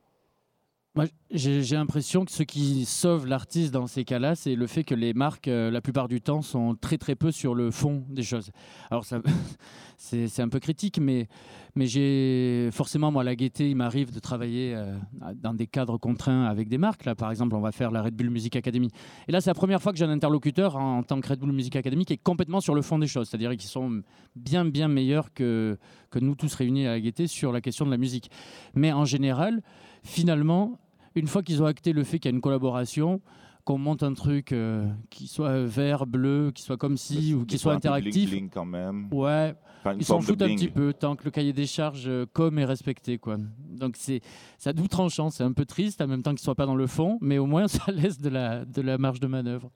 [0.95, 4.95] Moi, j'ai l'impression que ce qui sauve l'artiste dans ces cas-là, c'est le fait que
[4.95, 8.23] les marques, euh, la plupart du temps, sont très très peu sur le fond des
[8.23, 8.51] choses.
[8.91, 9.07] Alors,
[9.97, 11.29] c'est un peu critique, mais,
[11.75, 14.95] mais j'ai forcément, moi, la gaieté, il m'arrive de travailler euh,
[15.37, 17.07] dans des cadres contraints avec des marques.
[17.07, 18.91] Là, par exemple, on va faire la Red Bull Music Academy.
[19.29, 21.53] Et là, c'est la première fois que j'ai un interlocuteur en, tant que Red Bull
[21.53, 24.03] Music Academy qui est complètement sur le fond des choses, c'est-à-dire qu'ils sont
[24.37, 25.79] bien, bien meilleurs que,
[26.11, 28.31] que nous tous réunis à la gaieté sur la question de la musique.
[28.75, 29.63] Mais en général,
[30.03, 30.79] finalement,
[31.15, 33.21] une fois qu'ils ont acté le fait qu'il y a une collaboration,
[33.65, 37.59] qu'on monte un truc euh, qui soit vert, bleu, qui soit comme si, ou qui
[37.59, 38.35] soit interactif.
[38.53, 39.09] quand même.
[39.13, 39.55] Ouais,
[39.99, 42.65] ils s'en foutent un petit peu tant que le cahier des charges euh, comme est
[42.65, 43.19] respecté.
[43.19, 43.37] Quoi.
[43.71, 44.21] Donc c'est
[44.59, 46.75] ça doux tranchant, c'est un peu triste en même temps qu'il ne soit pas dans
[46.75, 49.71] le fond, mais au moins ça laisse de la, de la marge de manœuvre.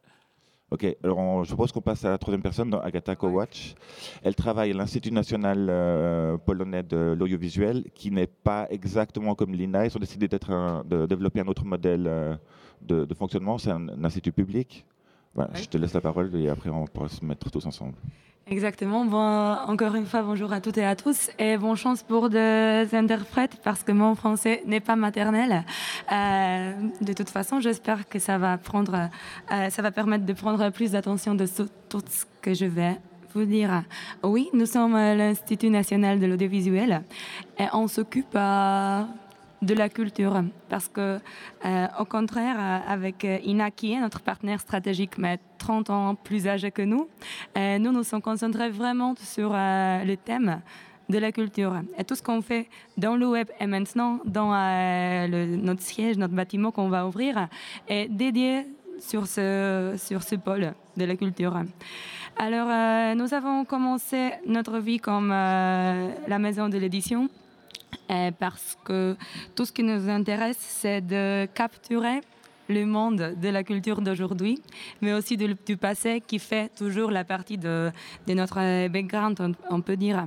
[0.72, 3.76] Ok, alors je propose qu'on passe à la troisième personne, dans Agatha Kowacz.
[4.24, 9.86] Elle travaille à l'Institut national euh, polonais de l'audiovisuel, qui n'est pas exactement comme l'INA.
[9.86, 12.34] Ils ont décidé de développer un autre modèle euh,
[12.82, 13.58] de, fonctionnement.
[13.58, 14.84] C'est un, institut public.
[15.54, 17.94] Je te laisse la parole et après on pourra se mettre tous ensemble.
[18.48, 19.04] Exactement.
[19.04, 22.86] Bon, encore une fois, bonjour à toutes et à tous et bonne chance pour des
[22.92, 25.64] interprètes parce que mon français n'est pas maternel.
[26.12, 29.10] Euh, de toute façon, j'espère que ça va prendre,
[29.50, 31.46] euh, ça va permettre de prendre plus d'attention de
[31.88, 33.00] tout ce que je vais
[33.34, 33.82] vous dire.
[34.22, 37.02] Oui, nous sommes l'Institut national de l'audiovisuel
[37.58, 39.02] et on s'occupe euh,
[39.62, 40.42] de la culture.
[40.68, 41.18] Parce que,
[41.64, 46.70] euh, au contraire, euh, avec euh, Inaki, notre partenaire stratégique, mais 30 ans plus âgé
[46.70, 47.08] que nous,
[47.56, 50.60] nous nous sommes concentrés vraiment sur le thème
[51.08, 51.80] de la culture.
[51.98, 54.50] Et tout ce qu'on fait dans le web et maintenant dans
[55.28, 57.48] notre siège, notre bâtiment qu'on va ouvrir,
[57.88, 58.66] est dédié
[59.00, 61.62] sur ce, sur ce pôle de la culture.
[62.36, 67.28] Alors, nous avons commencé notre vie comme la maison de l'édition
[68.38, 69.16] parce que
[69.54, 72.20] tout ce qui nous intéresse, c'est de capturer
[72.68, 74.60] le monde de la culture d'aujourd'hui,
[75.00, 77.90] mais aussi du, passé qui fait toujours la partie de,
[78.28, 80.26] notre background, on, peut dire.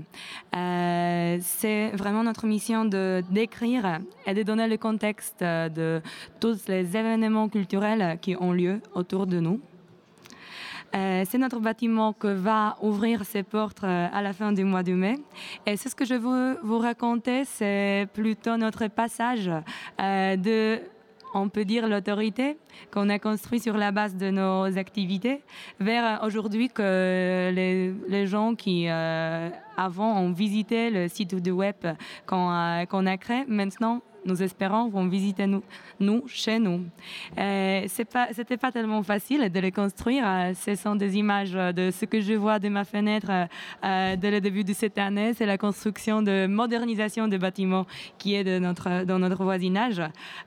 [0.55, 6.01] Euh, c'est vraiment notre mission de d'écrire et de donner le contexte de
[6.39, 9.59] tous les événements culturels qui ont lieu autour de nous.
[10.93, 15.15] C'est notre bâtiment qui va ouvrir ses portes à la fin du mois de mai.
[15.65, 19.51] Et c'est ce que je veux vous raconter, c'est plutôt notre passage
[19.99, 20.79] de
[21.33, 22.57] on peut dire, l'autorité
[22.91, 25.41] qu'on a construit sur la base de nos activités
[25.79, 31.75] vers aujourd'hui que les, gens qui euh, avant ont visité le site de web
[32.25, 35.63] qu'on a créé, maintenant nous espérons vont visiter nous,
[35.99, 36.85] nous chez nous.
[37.37, 40.23] Euh, c'est pas, c'était pas tellement facile de les construire.
[40.25, 44.31] Euh, ce sont des images de ce que je vois de ma fenêtre euh, dès
[44.31, 45.33] le début de cette année.
[45.33, 47.85] C'est la construction de modernisation de bâtiments
[48.19, 50.01] qui est de notre, dans notre voisinage.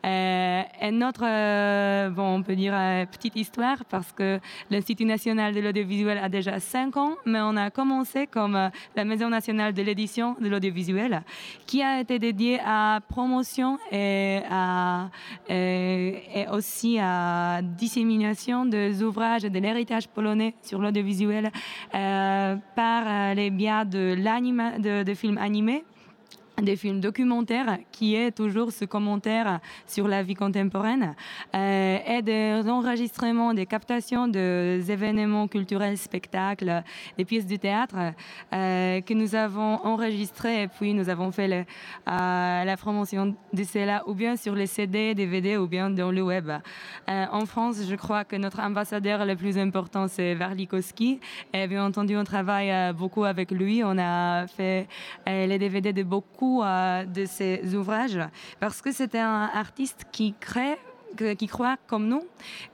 [0.04, 2.74] Et notre, bon, on peut dire,
[3.10, 4.38] petite histoire parce que
[4.70, 9.28] l'Institut national de l'audiovisuel a déjà cinq ans, mais on a commencé comme la Maison
[9.28, 11.22] nationale de l'édition de l'audiovisuel
[11.66, 14.40] qui a été dédiée à promotion et,
[16.52, 21.50] aussi à dissémination des ouvrages de l'héritage polonais sur l'audiovisuel
[21.94, 25.84] euh, par les biais de, de, de films animés
[26.61, 31.14] des films documentaires qui est toujours ce commentaire sur la vie contemporaine
[31.55, 36.82] euh, et des enregistrements, des captations des événements culturels, spectacles,
[37.16, 37.96] des pièces de théâtre
[38.53, 41.64] euh, que nous avons enregistrés et puis nous avons fait euh,
[42.07, 46.50] la promotion de cela ou bien sur les CD, DVD ou bien dans le web.
[47.09, 51.20] Euh, en France, je crois que notre ambassadeur le plus important c'est Varlikowski
[51.53, 53.82] et bien entendu on travaille euh, beaucoup avec lui.
[53.84, 54.86] On a fait
[55.28, 58.18] euh, les DVD de beaucoup euh, de ses ouvrages
[58.59, 60.78] parce que c'était un artiste qui crée
[61.38, 62.22] qui croit comme nous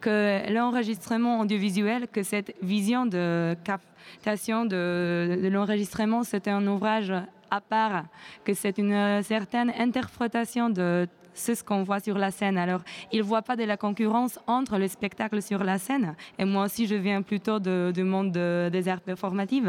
[0.01, 7.13] que l'enregistrement audiovisuel, que cette vision de captation de, de l'enregistrement, c'était un ouvrage
[7.51, 8.05] à part,
[8.45, 11.09] que c'est une certaine interprétation de
[11.39, 12.59] c'est ce qu'on voit sur la scène.
[12.59, 12.81] Alors,
[13.13, 16.65] il ne voit pas de la concurrence entre le spectacle sur la scène, et moi
[16.65, 19.65] aussi je viens plutôt du monde des arts performatifs,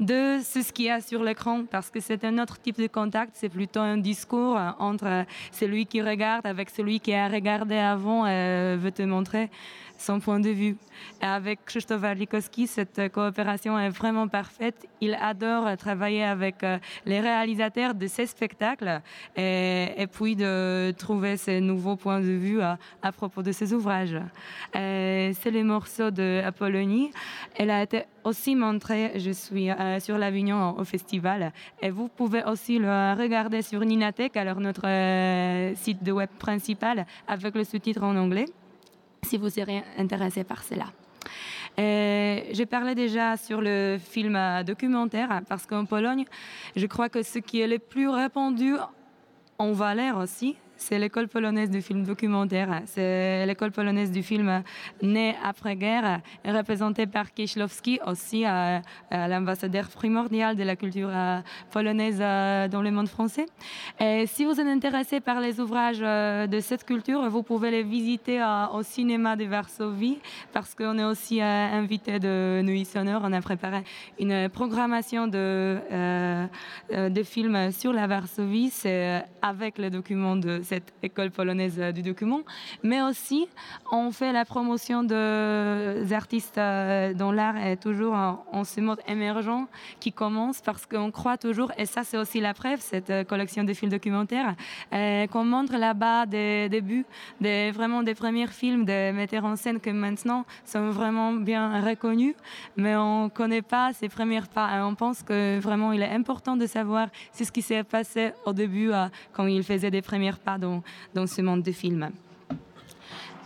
[0.00, 3.32] de ce qu'il y a sur l'écran, parce que c'est un autre type de contact,
[3.34, 8.76] c'est plutôt un discours entre celui qui regarde avec celui qui a regardé avant et
[8.76, 9.50] veut te montrer
[9.98, 10.76] son point de vue.
[11.20, 14.86] Avec Krzysztof Warlikowski, cette coopération est vraiment parfaite.
[15.00, 19.00] Il adore travailler avec euh, les réalisateurs de ces spectacles
[19.36, 24.18] et, puis de trouver ces nouveaux points de vue à, à propos de ses ouvrages.
[24.72, 27.10] C'est les morceaux de Apollonie.
[27.56, 32.42] Elle a été aussi montrée, je suis euh, sur l'Avignon au festival, et vous pouvez
[32.44, 38.02] aussi le regarder sur Ninatech, alors notre euh, site de web principal, avec le sous-titre
[38.02, 38.46] en anglais
[39.26, 40.86] si vous serez intéressé par cela.
[41.78, 46.24] Euh, J'ai parlé déjà sur le film documentaire parce qu'en Pologne,
[46.74, 48.76] je crois que ce qui est le plus répandu
[49.58, 52.82] en Valère aussi, c'est l'école polonaise du film documentaire.
[52.86, 54.62] C'est l'école polonaise du film
[55.02, 58.78] né après-guerre, représentée par Kieślowski, aussi euh,
[59.12, 63.46] euh, l'ambassadeur primordial de la culture euh, polonaise euh, dans le monde français.
[64.00, 68.44] Et si vous êtes intéressé par les ouvrages de cette culture, vous pouvez les visiter
[68.72, 70.18] au cinéma de Varsovie,
[70.52, 73.22] parce qu'on est aussi invité de Nuit Sonore.
[73.24, 73.82] On a préparé
[74.18, 75.78] une programmation de,
[76.90, 78.70] de films sur la Varsovie.
[78.70, 82.42] C'est avec le document de cette école polonaise du document,
[82.82, 83.48] mais aussi
[83.90, 89.66] on fait la promotion des artistes euh, dont l'art est toujours en, ce mode émergent
[90.00, 93.64] qui commence parce qu'on croit toujours, et ça c'est aussi la preuve, cette euh, collection
[93.64, 94.54] de films documentaires,
[94.92, 97.06] euh, qu'on montre là-bas des débuts,
[97.40, 102.34] des, vraiment des premiers films des metteurs en scène qui maintenant sont vraiment bien reconnus,
[102.76, 104.76] mais on ne connaît pas ces premières pas.
[104.76, 108.52] Et on pense que vraiment il est important de savoir ce qui s'est passé au
[108.52, 108.90] début
[109.32, 112.10] quand il faisait des premières pas dans, ce monde de film.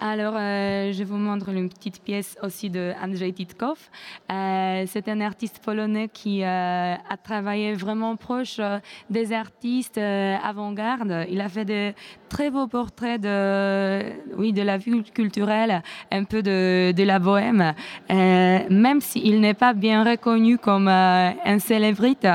[0.02, 3.76] Alors, euh, je vous montre une petite pièce aussi de Andrzej Titkov.
[4.32, 8.78] Euh, c'est un artiste polonais qui euh, a travaillé vraiment proche euh,
[9.11, 11.26] des artistes avant-garde.
[11.28, 11.92] Il a fait de
[12.30, 14.00] très beaux portraits de,
[14.38, 17.74] oui, de la vie culturelle, un peu de, de la bohème.
[18.08, 22.26] Même s'il n'est pas bien reconnu comme un célébrite,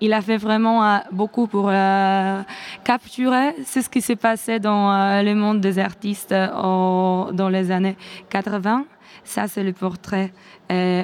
[0.00, 2.42] il a fait vraiment euh, beaucoup pour euh,
[2.84, 7.96] capturer ce qui s'est passé dans euh, le monde des artistes dans les années
[8.30, 8.86] 80.
[9.24, 10.32] Ça, c'est le portrait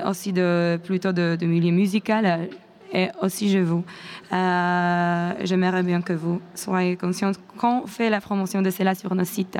[0.06, 2.48] aussi de, plutôt de, de milieu musical.
[2.92, 3.84] Et aussi, je vous,
[4.30, 9.58] j'aimerais bien que vous soyez conscients qu'on fait la promotion de cela sur nos sites.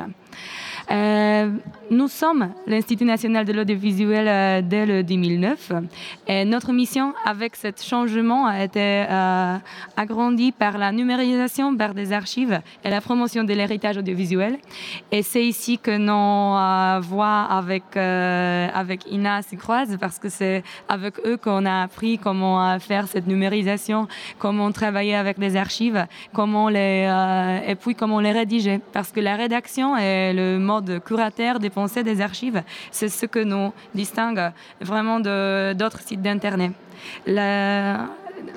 [0.89, 5.73] Nous sommes l'Institut national de l'audiovisuel dès le 2009
[6.27, 9.05] et notre mission avec ce changement a été
[9.95, 14.57] agrandie par la numérisation par des archives et la promotion de l'héritage audiovisuel.
[15.11, 21.15] Et c'est ici que nos voix avec, avec Ina se croisent parce que c'est avec
[21.25, 24.07] eux qu'on a appris comment faire cette numérisation,
[24.39, 28.79] comment travailler avec les archives, comment les, euh, et puis comment les rédiger.
[28.93, 32.61] Parce que la rédaction et le mode curateur des pensées des archives,
[32.91, 34.51] c'est ce que nous distingue
[34.81, 36.73] vraiment d'autres sites d'Internet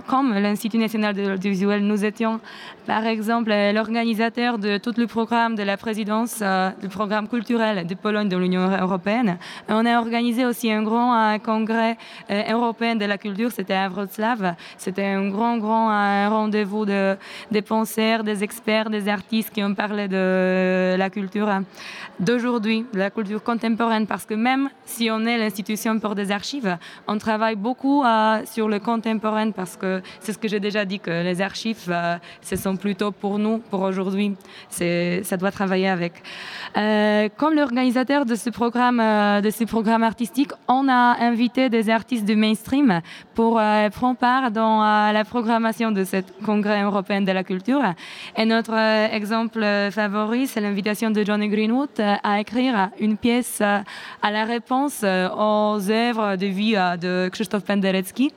[0.06, 2.40] comme l'Institut national de l'audiovisuel, nous étions
[2.86, 7.94] par exemple l'organisateur de tout le programme de la présidence euh, du programme culturel de
[7.94, 9.38] Pologne de l'Union européenne.
[9.68, 11.96] on a organisé aussi un grand congrès
[12.30, 14.56] euh, européen de la culture, c'était à Wrocław.
[14.76, 17.16] C'était un grand, grand euh, rendez-vous de,
[17.50, 21.48] des penseurs, des experts, des artistes qui ont parlé de la culture
[22.18, 26.76] d'aujourd'hui, de la culture contemporaine, parce que même si on est l'institution pour des archives,
[27.06, 28.02] on travaille beaucoup
[28.44, 32.56] sur le contemporain que c'est ce que j'ai déjà dit, que les archives, euh, ce
[32.56, 34.36] sont plutôt pour nous, pour aujourd'hui.
[34.70, 36.12] Ça doit travailler avec.
[36.76, 41.90] Euh, comme l'organisateur de ce programme, euh, de ce programme artistique, on a invité des
[41.90, 43.00] artistes du mainstream
[43.34, 43.60] pour
[43.94, 44.80] prendre part dans
[45.12, 47.82] la programmation de ce congrès européen de la culture.
[48.36, 51.88] Et notre exemple favori, c'est l'invitation de Johnny Greenwood
[52.22, 58.32] à écrire une pièce à la réponse aux œuvres de vie de Krzysztof Penderecki.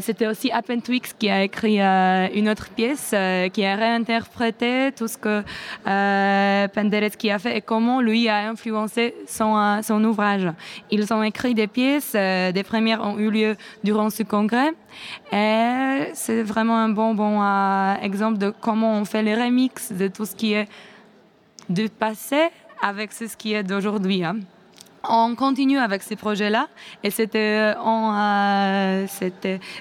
[0.00, 4.92] C'était aussi Appen Twix qui a écrit euh, une autre pièce euh, qui a réinterprété
[4.96, 5.42] tout ce que
[5.86, 10.48] euh, Penderecki a fait et comment lui a influencé son, son ouvrage.
[10.90, 14.72] Ils ont écrit des pièces, des premières ont eu lieu durant ce congrès
[15.32, 17.42] et c'est vraiment un bon, bon
[18.02, 20.68] exemple de comment on fait les remixes de tout ce qui est
[21.68, 22.48] du passé
[22.82, 24.24] avec ce qui est d'aujourd'hui.
[24.24, 24.36] Hein
[25.04, 26.68] on continue avec ces projets-là.
[27.02, 29.06] Et c'était en euh,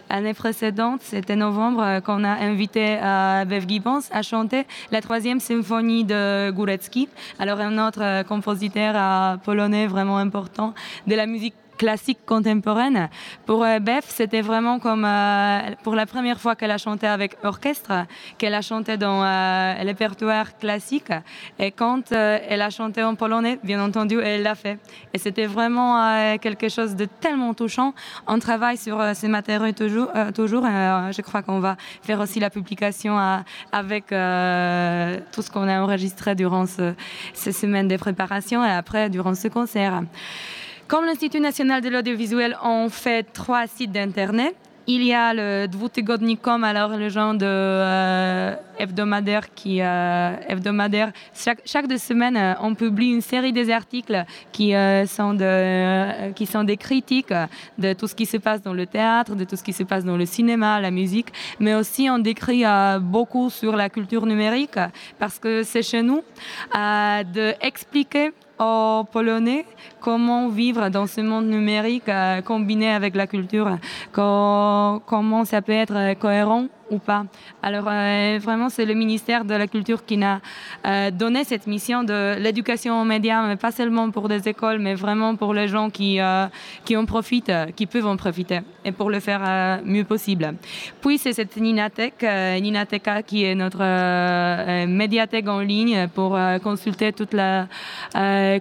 [0.09, 5.39] l'année précédente, c'était novembre, euh, qu'on a invité euh, Bev Gibbons à chanter la troisième
[5.39, 7.09] symphonie de Górecki.
[7.39, 10.74] Alors un autre compositeur polonais vraiment important
[11.05, 13.09] de la musique classique contemporaine.
[13.45, 17.38] Pour euh, Beth, c'était vraiment comme euh, pour la première fois qu'elle a chanté avec
[17.43, 18.05] orchestre,
[18.38, 21.11] qu'elle a chanté dans euh, répertoire classique.
[21.59, 24.80] Et quand elle a chanté en polonais, bien entendu, elle l'a fait.
[25.13, 27.93] Et c'était vraiment quelque chose de tellement touchant.
[28.28, 30.09] On travaille sur ces matériaux toujours.
[30.34, 33.17] toujours je crois qu'on va faire aussi la publication
[33.71, 39.47] avec tout ce qu'on a enregistré durant ces semaines de préparation et après durant ce
[39.47, 40.01] concert.
[40.88, 44.55] Comme l'Institut national de l'audiovisuel, on fait trois sites d'Internet.
[44.89, 51.11] Il y a le Dwutygodnikom, alors le genre de euh, hebdomadaire qui euh, hebdomadaire.
[51.35, 54.23] Chaque, chaque deux semaines, euh, on publie une série des articles
[54.53, 54.71] qui
[55.07, 57.33] sont de, qui sont des critiques
[57.77, 60.05] de tout ce qui se passe dans le théâtre, de tout ce qui se passe
[60.05, 62.63] dans le cinéma, la musique, mais aussi on décrit
[63.01, 64.79] beaucoup sur la culture numérique
[65.19, 66.23] parce que c'est chez nous
[66.73, 69.65] de expliquer aux Polonais
[70.07, 73.77] comment vivre dans ce monde numérique euh, combiné avec la culture,
[74.13, 77.25] comment ça peut être cohérent ou pas.
[77.61, 80.39] Alors euh, vraiment, c'est le ministère de la Culture qui a
[80.85, 84.95] euh, donné cette mission de l'éducation aux médias, mais pas seulement pour des écoles, mais
[84.95, 86.47] vraiment pour les gens qui, euh,
[86.95, 90.55] en profitent, qui peuvent en profiter, et pour le faire mieux possible.
[91.01, 93.83] Puis c'est cette Ninatech, Ninateka qui est notre
[94.85, 97.67] médiathèque en ligne pour consulter toute la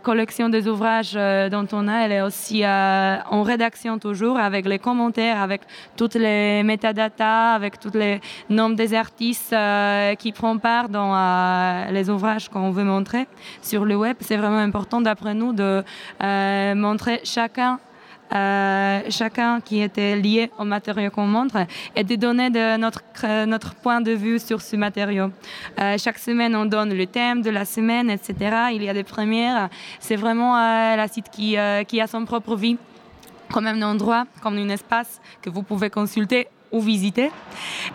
[0.02, 1.16] collection des ouvrages
[1.50, 2.04] dont on a.
[2.04, 5.62] Elle est aussi en rédaction toujours, avec les commentaires, avec
[5.96, 11.90] toutes les métadatas, avec toutes les nombre des artistes euh, qui prennent part dans euh,
[11.90, 13.26] les ouvrages qu'on veut montrer
[13.62, 14.16] sur le web.
[14.20, 15.82] C'est vraiment important d'après nous de
[16.22, 17.78] euh, montrer chacun
[18.30, 23.02] chacun qui était lié au matériau qu'on montre et de donner de notre,
[23.44, 25.30] notre point de vue sur ce matériau.
[25.98, 28.34] chaque semaine, on donne le thème de la semaine, etc.
[28.72, 29.68] Il y a des premières.
[30.00, 31.56] C'est vraiment la site qui,
[31.88, 32.76] qui a son propre vie
[33.52, 37.30] comme un endroit, comme un espace que vous pouvez consulter ou visiter.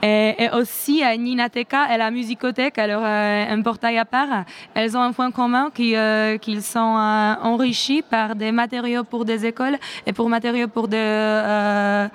[0.02, 5.02] Et, aussi à Ninateka et la Musicothèque, alors euh, un portail à part, elles ont
[5.02, 10.14] un point commun euh, qu'ils sont euh, enrichis par des matériaux pour des écoles et
[10.14, 12.08] pour matériaux pour des,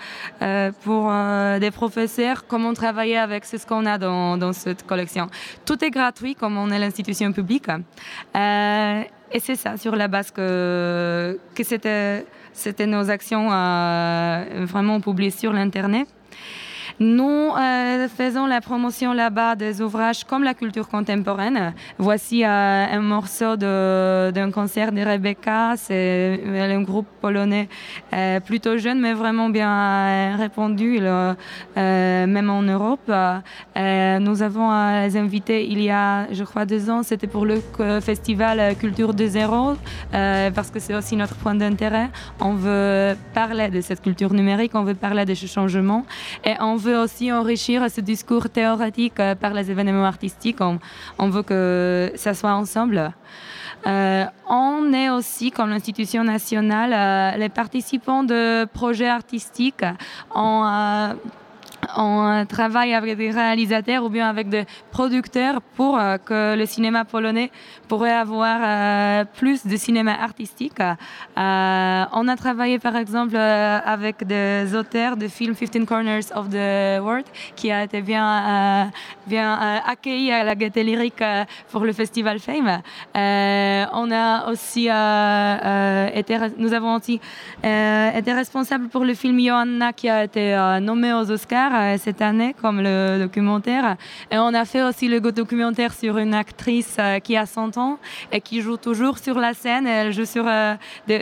[0.82, 1.12] pour,
[1.60, 5.28] des professeurs, comment travailler avec ce qu'on a dans, dans, cette collection.
[5.64, 7.68] Tout est gratuit comme on est l'institution publique.
[8.34, 16.08] et c'est ça, sur la base que, que c'était nos actions vraiment publiées sur l'Internet.
[16.98, 17.50] Nous
[18.16, 21.74] faisons la promotion là-bas des ouvrages comme la culture contemporaine.
[21.98, 25.74] Voici un morceau d'un concert de Rebecca.
[25.76, 27.68] C'est un groupe polonais
[28.46, 31.00] plutôt jeune, mais vraiment bien répandu,
[31.76, 33.12] même en Europe.
[33.76, 34.70] nous avons
[35.02, 37.02] les invités il y a, je crois, deux ans.
[37.02, 37.60] C'était pour le
[38.00, 39.74] festival Culture de Zéro,
[40.12, 42.08] parce que c'est aussi notre point d'intérêt.
[42.40, 46.06] On veut parler de cette culture numérique, on veut parler de ce changement
[46.42, 50.60] et on veut aussi enrichir ce discours théorétique euh, par les événements artistiques.
[51.18, 53.12] On, veut que ça soit ensemble.
[53.86, 59.84] Euh, on est aussi, comme l'institution nationale, euh, les participants de projets artistiques.
[61.96, 67.50] On travaille avec des réalisateurs ou bien avec des producteurs pour que le cinéma polonais
[67.88, 70.80] pourrait avoir euh, plus de cinéma artistique.
[70.80, 76.48] Euh, on a travaillé par exemple euh, avec des auteurs de films 15 Corners of
[76.50, 78.90] the World qui a été bien,
[79.26, 81.22] bien accueilli à la Gaieté Lyrique
[81.70, 82.82] pour le festival Fame.
[83.14, 84.88] on a aussi
[86.18, 87.20] été, nous avons aussi
[87.62, 92.80] été responsables pour le film Johanna qui a été nommé aux Oscars cette année comme
[92.80, 93.96] le documentaire.
[94.30, 97.66] Et on a fait aussi le documentaire sur une actrice qui a son
[98.32, 99.86] et qui joue toujours sur la scène.
[99.86, 100.74] Elle joue euh,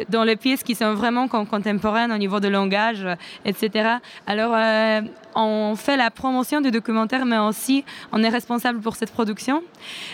[0.09, 3.07] dans les pièces qui sont vraiment contemporaines au niveau de langage,
[3.45, 3.97] etc.
[4.27, 5.01] Alors, euh,
[5.35, 9.63] on fait la promotion du documentaire, mais aussi on est responsable pour cette production.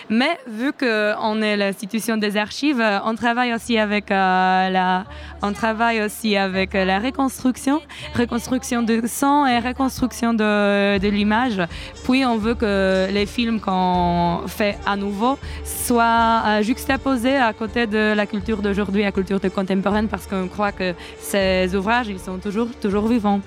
[0.09, 5.05] Mais vu qu'on est l'institution des archives, on travaille aussi avec euh, la,
[5.41, 7.81] on travaille aussi avec la reconstruction,
[8.15, 11.61] reconstruction de son et reconstruction de, de l'image.
[12.03, 17.87] Puis on veut que les films qu'on fait à nouveau soient euh, juxtaposés à côté
[17.87, 22.37] de la culture d'aujourd'hui, la culture contemporaine, parce qu'on croit que ces ouvrages, ils sont
[22.37, 23.41] toujours, toujours vivants.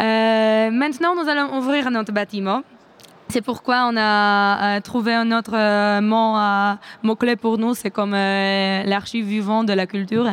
[0.00, 2.62] Euh, maintenant, nous allons ouvrir notre bâtiment.
[3.28, 6.36] C'est pourquoi on a euh, trouvé un autre euh, mot,
[7.02, 10.26] mot, clé pour nous, c'est comme l'archive vivante de la culture.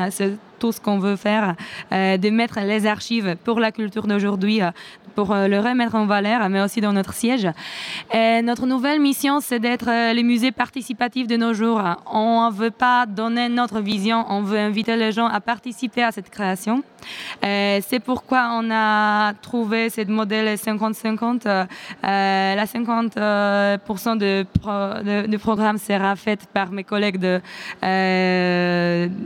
[0.72, 1.56] Ce qu'on veut faire,
[1.92, 4.62] de mettre les archives pour la culture d'aujourd'hui
[5.16, 7.48] pour euh, le remettre en valeur, mais aussi dans notre siège.
[8.14, 11.82] Notre nouvelle mission, c'est d'être euh, le musée participatif de nos jours.
[12.12, 16.12] On ne veut pas donner notre vision, on veut inviter les gens à participer à
[16.12, 16.84] cette création.
[17.42, 21.48] C'est pourquoi on a trouvé ce modèle 50-50.
[21.48, 21.66] Euh,
[22.04, 24.46] la 50% de,
[25.28, 27.40] de, programme sera fait par mes collègues de,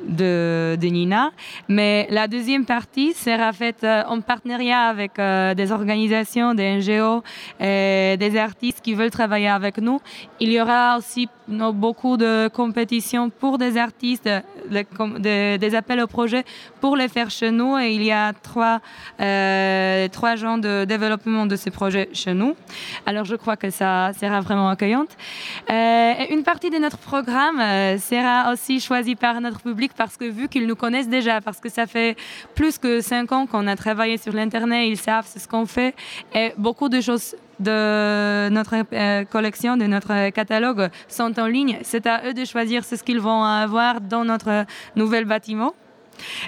[0.07, 1.28] de, Nina,
[1.67, 7.23] mais la deuxième partie sera faite en partenariat avec des organisations organisations, des NGO,
[7.59, 9.99] et des artistes qui veulent travailler avec nous.
[10.39, 14.29] Il y aura aussi beaucoup de compétitions pour des artistes,
[14.69, 16.43] des appels au projet
[16.79, 17.77] pour les faire chez nous.
[17.77, 18.79] Et il y a trois,
[19.19, 22.55] euh, trois gens de développement de ces projets chez nous.
[23.05, 25.09] Alors je crois que ça sera vraiment accueillante.
[25.69, 30.25] Euh, une partie de notre programme euh, sera aussi choisie par notre public parce que
[30.25, 32.15] vu qu'ils nous connaissent déjà, parce que ça fait
[32.55, 35.95] plus que cinq ans qu'on a travaillé sur l'Internet, ils savent ce qu'on fait
[36.33, 41.79] et beaucoup de choses de notre euh, collection, de notre catalogue sont en ligne.
[41.83, 45.73] C'est à eux de choisir ce qu'ils vont avoir dans notre nouvel bâtiment.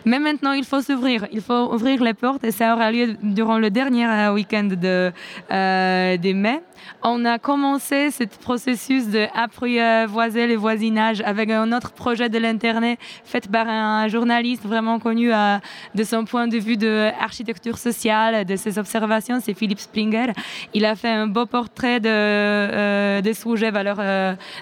[0.05, 3.57] Mais maintenant, il faut s'ouvrir, il faut ouvrir les portes et ça aura lieu durant
[3.57, 5.11] le dernier euh, week-end de,
[5.51, 6.61] euh, de mai.
[7.03, 12.99] On a commencé ce processus de apprivoiser le voisinage avec un autre projet de l'Internet
[13.24, 15.57] fait par un journaliste vraiment connu euh,
[15.95, 20.34] de son point de vue de architecture sociale, de ses observations, c'est Philippe Springer.
[20.74, 23.84] Il a fait un beau portrait de, euh, des sujets vers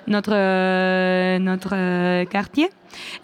[0.07, 2.70] notre, notre quartier.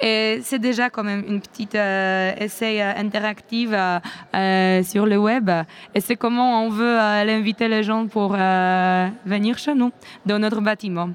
[0.01, 5.49] Et c'est déjà quand même une petite essai euh, interactive euh, sur le web.
[5.93, 9.91] Et c'est comment on veut inviter les gens pour venir chez nous,
[10.25, 11.09] dans notre bâtiment.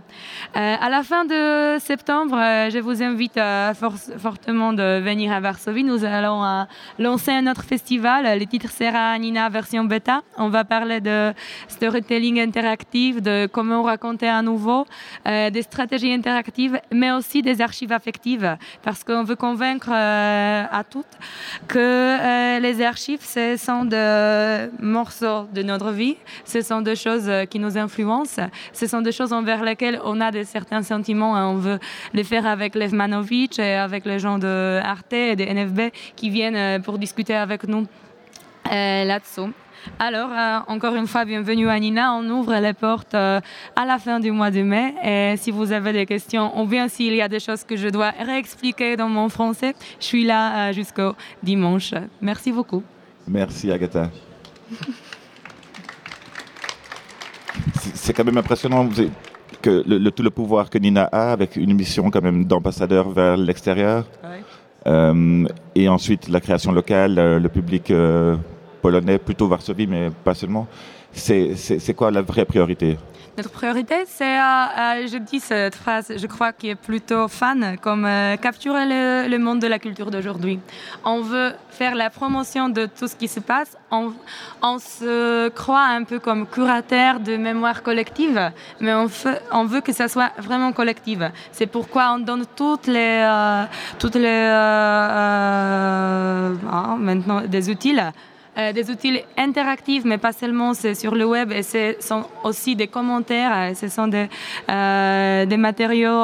[0.55, 2.37] à la fin de septembre,
[2.71, 3.39] je vous invite
[4.19, 5.85] fortement de venir à Varsovie.
[5.85, 6.67] Nous allons
[6.99, 8.39] lancer un autre festival.
[8.39, 10.23] Le titre sera Nina version bêta.
[10.37, 11.33] On va parler de
[11.69, 14.87] storytelling interactif, de comment raconter à nouveau,
[15.27, 21.07] des stratégies interactives, mais aussi des archives affectives parce qu'on veut convaincre euh, à toutes
[21.69, 27.29] que euh, les archives, ce sont des morceaux de notre vie, ce sont des choses
[27.29, 28.43] euh, qui nous influencent,
[28.73, 31.79] ce sont des choses envers lesquelles on a de certains sentiments et on veut
[32.13, 36.31] les faire avec Lev Manovitch et avec les gens de Arte et de NFB qui
[36.31, 37.87] viennent pour discuter avec nous
[38.65, 39.51] là-dessous.
[39.99, 42.15] Alors, euh, encore une fois, bienvenue à Nina.
[42.15, 43.41] On ouvre les portes euh,
[43.77, 44.95] à la fin du mois de mai.
[45.05, 47.89] Et si vous avez des questions, ou bien s'il y a des choses que je
[47.89, 51.95] dois réexpliquer dans mon français, je suis là euh, jusqu'au dimanche.
[52.21, 52.83] Merci beaucoup.
[53.27, 54.11] Merci, Agatha.
[57.95, 58.89] c'est quand même impressionnant
[59.63, 63.37] que le, tout le pouvoir que Nina a avec une mission quand même d'ambassadeur vers
[63.37, 64.07] l'extérieur.
[65.75, 67.93] Et ensuite la création locale, le public
[68.81, 70.67] polonais, plutôt Varsovie, mais pas seulement.
[71.13, 72.97] C'est quoi la vraie priorité?
[73.37, 77.77] Notre priorité, c'est, euh, euh, je dis cette phrase, je crois, qui est plutôt fan,
[77.81, 80.59] comme euh, capturer le, monde de la culture d'aujourd'hui.
[81.05, 83.77] On veut faire la promotion de tout ce qui se passe.
[83.91, 84.13] On,
[84.63, 88.51] on se croit un peu comme curateur de mémoire collective,
[88.81, 91.21] mais on, veut que ça soit vraiment collectif.
[91.53, 93.25] C'est pourquoi on donne toutes les,
[93.99, 96.49] toutes les ah,
[96.99, 97.97] maintenant des outils
[98.61, 102.89] euh, des outils interactifs, mais pas seulement, sur le web et ce sont aussi des
[102.89, 104.29] commentaires, euh, ce sont des,
[104.69, 106.23] euh, des matériaux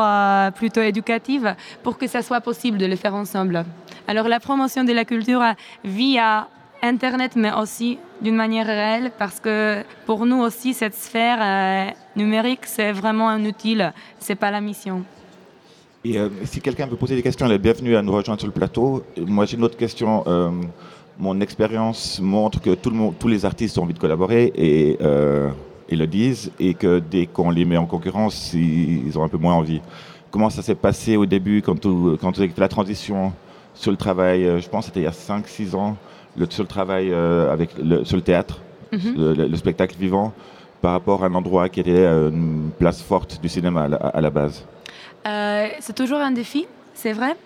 [0.54, 1.46] plutôt éducatifs
[1.82, 3.64] pour que ça soit possible de le faire ensemble.
[4.08, 5.42] Alors la promotion de la culture
[5.84, 6.48] via
[6.82, 12.92] Internet, mais aussi d'une manière réelle, parce que pour nous aussi, cette sphère numérique, c'est
[12.92, 13.78] vraiment un outil,
[14.18, 15.02] c'est pas la mission.
[16.04, 18.52] Et si quelqu'un veut poser des questions, elle est bienvenue à nous rejoindre sur le
[18.52, 19.02] plateau.
[19.16, 20.22] Moi, j'ai une autre question
[21.18, 24.98] mon expérience montre que tout le monde, tous les artistes ont envie de collaborer et,
[25.00, 25.50] euh,
[25.90, 29.54] le disent, et que dès qu'on les met en concurrence, ils, ont un peu moins
[29.54, 29.80] envie.
[30.30, 33.32] Comment ça s'est passé au début quand, quand vous avez fait la transition
[33.74, 35.96] sur le travail, euh, je pense que c'était il y a 5-6 ans,
[36.36, 38.60] le, sur le travail euh, avec le, sur le théâtre,
[38.92, 39.34] mhm.
[39.34, 40.32] le, spectacle vivant,
[40.82, 44.66] par rapport à un endroit qui était une place forte du cinéma à la base?
[45.80, 46.66] C'est toujours un défi,
[46.96, 47.36] c'est vrai.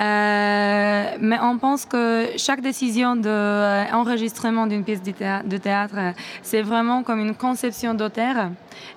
[0.00, 7.20] Euh, mais on pense que chaque décision d'enregistrement d'une pièce de théâtre, c'est vraiment comme
[7.20, 8.50] une conception d'auteur.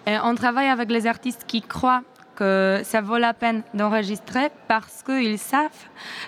[0.07, 2.03] On travaille avec les artistes qui croient
[2.35, 5.69] que ça vaut la peine d'enregistrer parce qu'ils savent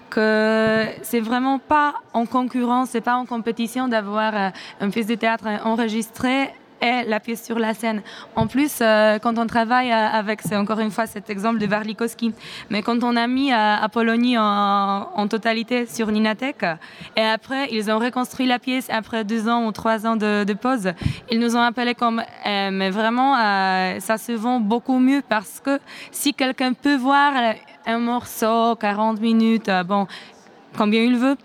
[0.10, 4.52] que c'est vraiment pas en concurrence, c'est pas en compétition d'avoir
[4.82, 6.54] une pièce de théâtre enregistrée
[7.08, 8.02] la pièce sur la scène.
[8.36, 11.68] En plus, euh, quand on travaille euh, avec, c'est encore une fois cet exemple de
[11.68, 12.34] Warlikowski,
[12.70, 16.64] mais quand on a mis euh, Apollonie en, totalité sur Ninatech,
[17.16, 20.54] et après, ils ont reconstruit la pièce après deux ans ou trois ans de, de
[20.54, 20.94] pause,
[21.32, 23.34] ils nous ont appelé comme, mais vraiment,
[24.00, 25.80] ça se vend beaucoup mieux parce que
[26.12, 27.34] si quelqu'un peut voir
[27.88, 30.06] un morceau, 40 minutes, bon,
[30.78, 31.38] combien il veut,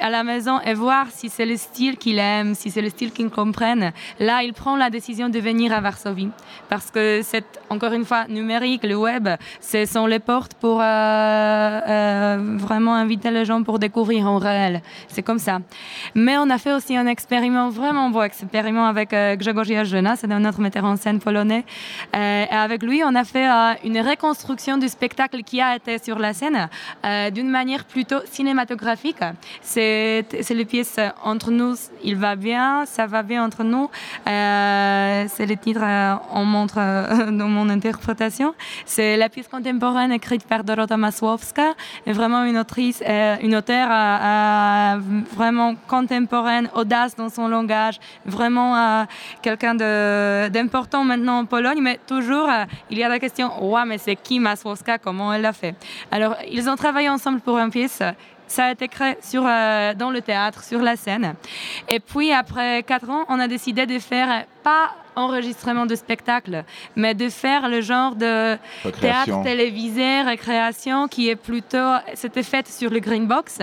[0.00, 3.12] à la maison et voir si c'est le style qu'il aime, si c'est le style
[3.12, 3.92] qu'il comprenne.
[4.18, 6.30] Là, il prend la décision de venir à Varsovie
[6.68, 9.28] parce que c'est encore une fois numérique, le web,
[9.60, 14.82] ce sont les portes pour euh, euh, vraiment inviter les gens pour découvrir en réel.
[15.08, 15.58] C'est comme ça.
[16.14, 20.30] Mais on a fait aussi un expériment, vraiment beau expériment avec euh, Grzegorz Jena, c'est
[20.30, 21.64] un autre metteur en scène polonais.
[22.12, 23.46] et avec lui, on a fait
[23.84, 26.68] une reconstruction du spectacle qui a été sur la scène
[27.32, 29.22] d'une manière plutôt cinématographique
[29.74, 33.90] c'est les pièces entre nous, il va bien, ça va bien entre nous.
[34.28, 38.54] Euh, c'est le titre, euh, on montre euh, dans mon interprétation.
[38.84, 41.74] C'est la pièce contemporaine écrite par Dorota Masłowska,
[42.06, 43.02] vraiment une autrice,
[43.42, 43.88] une auteure
[45.34, 49.06] vraiment contemporaine, audace dans son langage, vraiment
[49.42, 52.48] quelqu'un d'important maintenant en Pologne, mais toujours
[52.90, 55.74] il y a la question, ouais, mais c'est qui Masłowska, comment elle l'a fait?
[56.10, 58.02] Alors, ils ont travaillé ensemble pour une pièce
[58.46, 61.34] ça a été créé sur, euh, dans le théâtre, sur la scène.
[61.88, 66.64] Et puis, après quatre ans, on a décidé de faire pas enregistrement de spectacle,
[66.96, 68.56] mais de faire le genre de
[69.00, 73.58] théâtre télévisé, récréation, qui est plutôt, c'était fait sur le Green Box,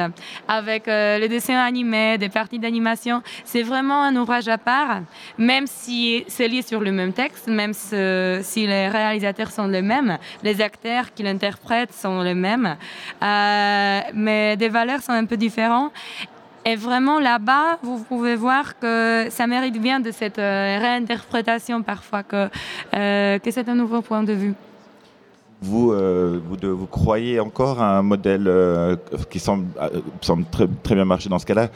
[0.47, 3.21] avec euh, les dessins animés, des parties d'animation.
[3.45, 5.01] C'est vraiment un ouvrage à part,
[5.37, 10.17] même si c'est lié sur le même texte, même si les réalisateurs sont les mêmes,
[10.43, 12.77] les acteurs qui l'interprètent sont les mêmes,
[13.23, 15.91] euh, mais des valeurs sont un peu différentes.
[16.65, 22.21] Et vraiment là-bas, vous pouvez voir que ça mérite bien de cette euh, réinterprétation parfois,
[22.21, 22.49] que,
[22.93, 24.53] euh, que c'est un nouveau point de vue.
[25.63, 28.49] Vous, euh, vous, vous, croyez encore à un modèle
[29.29, 29.67] qui semble,
[30.21, 31.69] semble très, très, bien marcher dans ce cas-là,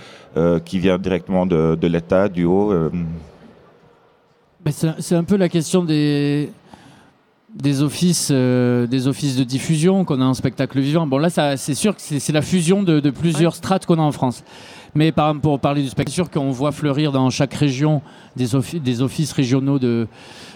[0.59, 2.73] qui vient directement de, de l'État, du haut
[4.69, 6.51] C'est un peu la question des,
[7.55, 11.07] des offices, des offices de diffusion qu'on a en spectacle vivant.
[11.07, 14.11] Bon là, c'est sûr que c'est la fusion de, de plusieurs strates qu'on a en
[14.11, 14.43] France.
[14.95, 18.01] Mais par, pour parler du spectacle, sûr qu'on voit fleurir dans chaque région
[18.37, 18.47] des,
[18.79, 20.07] des offices régionaux de,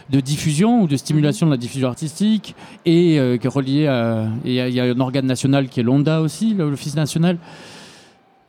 [0.09, 4.27] de, diffusion ou de stimulation de la diffusion artistique et euh, relié à.
[4.45, 7.37] Il y, a un organe national qui est l'ONDA aussi, l'Office national.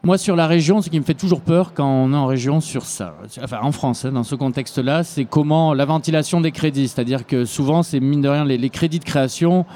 [0.03, 2.63] Moi, sur la région, ce qui me fait toujours peur quand on est en région
[2.63, 6.89] sur ça, enfin en France, hein, dans ce contexte-là, c'est comment la ventilation des crédits.
[6.89, 9.67] C'est-à-dire que souvent, c'est mine de rien les, crédits de création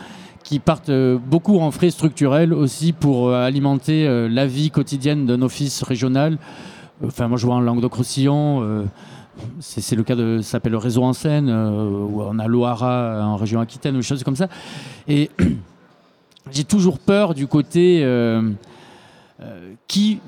[0.42, 5.26] qui partent euh, beaucoup en frais structurels aussi pour euh, alimenter euh, la vie quotidienne
[5.26, 6.38] d'un office régional.
[7.04, 8.86] Enfin, moi, je vois en Languedoc-Roussillon,
[9.60, 13.36] c'est le cas de, ça s'appelle le réseau en scène, où on a Loara en
[13.36, 14.48] région Aquitaine, ou des choses comme ça.
[15.06, 15.30] Et
[16.50, 18.02] j'ai toujours peur du côté
[19.86, 20.20] qui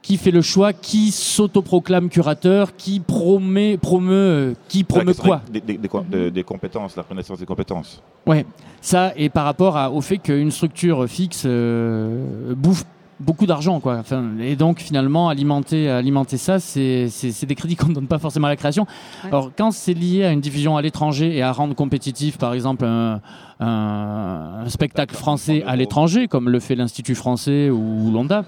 [0.00, 6.96] qui fait le choix, qui s'autoproclame curateur, qui promet, promeut, qui promeut quoi des, compétences,
[6.96, 8.02] la reconnaissance des compétences.
[8.26, 8.46] Ouais,
[8.80, 12.84] ça et par rapport au fait qu'une structure fixe euh, bouffe
[13.18, 14.02] beaucoup d'argent quoi.
[14.40, 17.08] et donc finalement alimenter alimenter ça c'est
[17.46, 18.86] des crédits qu'on ne donne pas forcément à la création.
[19.24, 22.84] Alors quand c'est lié à une diffusion à l'étranger et à rendre compétitif par exemple
[22.84, 23.20] un,
[23.60, 28.44] un spectacle français à l'étranger comme le fait l'Institut français ou l'ONDA,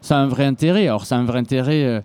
[0.00, 0.86] ça a un vrai intérêt.
[0.86, 1.84] Alors, ça a un vrai intérêt.
[1.84, 2.00] Euh,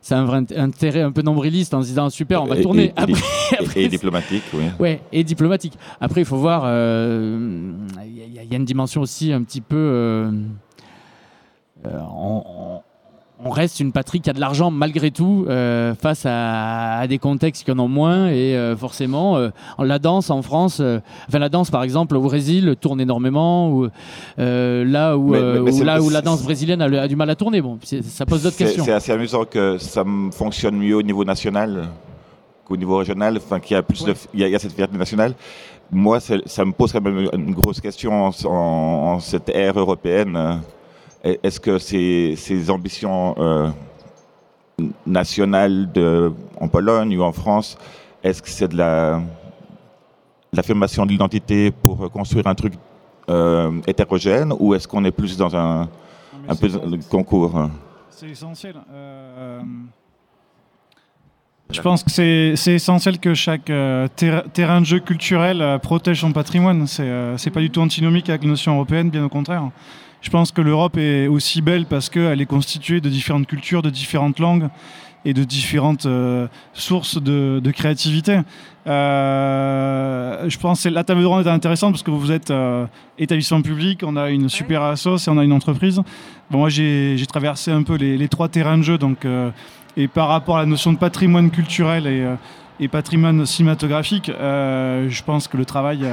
[0.00, 2.92] c'est un vrai intérêt un peu nombriliste en se disant super, on va tourner.
[3.76, 4.64] Et, diplomatique, oui.
[4.80, 5.74] Ouais, et diplomatique.
[6.00, 7.72] Après, il faut voir, il euh,
[8.50, 9.76] y, a une dimension aussi un petit peu.
[9.76, 10.32] Euh,
[13.44, 17.64] on reste une patrie qui a de l'argent malgré tout euh, face à, des contextes
[17.64, 18.28] qui en ont moins.
[18.28, 20.80] Et euh, forcément euh, la danse en France
[21.28, 23.88] enfin la danse par exemple au Brésil tourne énormément ou
[24.38, 27.60] là où, là où la danse brésilienne a, du mal à tourner.
[27.60, 28.84] Bon ça pose d'autres questions.
[28.84, 31.88] c'est assez amusant que ça fonctionne mieux au niveau national
[32.64, 34.04] qu'au niveau régional enfin qu'il y a plus
[34.34, 35.34] il y, a cette fierté nationale.
[35.90, 40.60] Moi ça me pose quand même une grosse question en, en cette ère européenne
[41.22, 43.68] est-ce que ces, ambitions euh,
[45.06, 47.78] nationales de, en Pologne ou en France,
[48.22, 49.20] est-ce que c'est de la
[50.54, 52.74] l'affirmation de l'identité pour construire un truc
[53.30, 55.88] euh, hétérogène ou est-ce qu'on est plus dans un,
[56.46, 56.68] un peu
[57.08, 57.70] concours hein?
[58.10, 58.74] C'est essentiel.
[58.92, 59.62] Euh,
[61.70, 66.86] je pense que c'est essentiel que chaque terrain de jeu culturel protège son patrimoine.
[66.86, 69.70] C'est pas du tout antinomique avec la notion européenne, bien au contraire.
[70.22, 73.90] Je pense que l'Europe est aussi belle parce qu'elle est constituée de différentes cultures, de
[73.90, 74.68] différentes langues
[75.24, 78.40] et de différentes euh, sources de, créativité.
[78.86, 82.86] Euh, je pense que la table ronde est intéressante parce que vous êtes euh,
[83.18, 86.00] établissement public, on a une super assoce et on a une entreprise.
[86.50, 89.26] Bon, moi, j'ai traversé un peu les, trois terrains de jeu, donc,
[89.96, 92.26] et par rapport à la notion de patrimoine culturel et,
[92.78, 96.06] et patrimoine cinématographique, je pense que le travail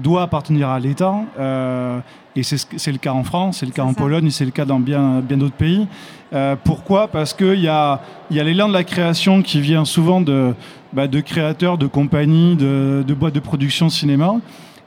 [0.00, 1.14] doit appartenir à l'État.
[1.38, 2.00] Euh,
[2.36, 4.78] et c'est le cas en France, c'est le cas en Pologne, c'est le cas dans
[4.78, 5.86] bien, bien d'autres pays.
[6.32, 7.08] Euh, pourquoi?
[7.08, 10.54] Parce qu'il y a, y a l'élan de la création qui vient souvent de,
[10.92, 14.36] bah, de créateurs, de compagnies, de, de, boîtes de production cinéma.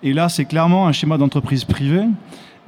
[0.03, 2.05] Et là, c'est clairement un schéma d'entreprise privée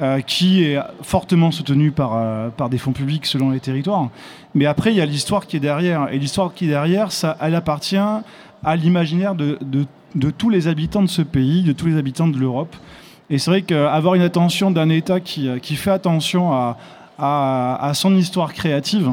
[0.02, 4.10] euh, qui est fortement soutenu par, par des fonds publics selon les territoires.
[4.56, 6.10] Mais après, il y a l'histoire qui est derrière.
[6.12, 9.86] Et l'histoire qui est derrière, ça, elle appartient à l'imaginaire de, de
[10.16, 12.76] de tous les habitants de ce pays, de tous les habitants de l'Europe.
[13.30, 16.78] Et c'est vrai qu'avoir une attention d'un État qui, euh, qui, fait attention à,
[17.18, 19.12] à, son histoire créative,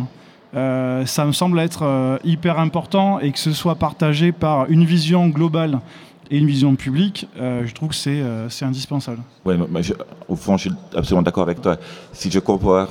[0.54, 4.84] euh, ça me semble être euh, hyper important et que ce soit partagé par une
[4.84, 5.80] vision globale
[6.30, 9.18] et une vision publique, je trouve que c'est indispensable.
[9.44, 9.54] Oui,
[10.28, 11.76] au fond, je suis absolument d'accord avec toi.
[12.14, 12.88] Si je compare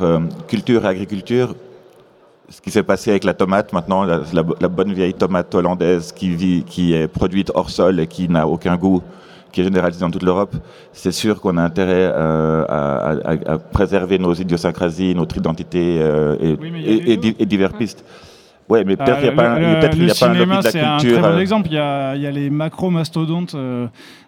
[0.48, 1.56] culture et agriculture,
[2.52, 6.64] ce qui s'est passé avec la tomate maintenant, la, bonne vieille tomate hollandaise qui, vit,
[6.64, 9.02] qui est produite hors sol et qui n'a aucun goût,
[9.54, 10.54] qui est généralisée dans toute l'Europe,
[10.92, 17.46] c'est sûr qu'on a intérêt euh, à, préserver nos idiosyncrasies, notre identité euh, et, et,
[17.46, 18.04] divers pistes.
[18.72, 20.64] Oui, mais peut-être qu'il n'y a pas, un, peut y a pas un lobby de
[20.64, 20.72] la culture.
[20.72, 21.40] C'est un très bon euh.
[21.40, 21.68] exemple.
[21.70, 23.56] Il y a, il y a les macro-mastodontes,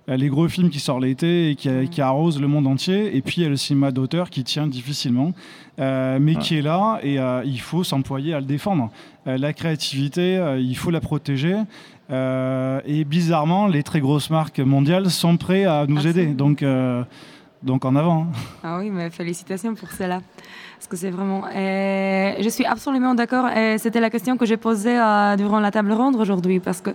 [0.07, 3.15] les gros films qui sortent l'été et qui, qui, arrosent le monde entier.
[3.15, 5.33] Et puis il y a le cinéma d'auteur qui tient difficilement.
[5.79, 8.91] Euh, mais qui est là et euh, il faut s'employer à le défendre.
[9.25, 11.57] Euh, la créativité, il faut la protéger.
[12.11, 16.27] et bizarrement, les très grosses marques mondiales sont prêtes à nous aider.
[16.27, 16.63] Donc,
[17.63, 18.23] donc en avant.
[18.23, 18.37] Hein.
[18.63, 20.21] Ah oui, mais félicitations pour cela.
[20.83, 21.43] Parce que c'est vraiment.
[21.53, 23.47] je suis absolument d'accord.
[23.47, 24.97] Et c'était la question que j'ai posée
[25.37, 26.59] durant la table ronde aujourd'hui.
[26.59, 26.91] Parce que,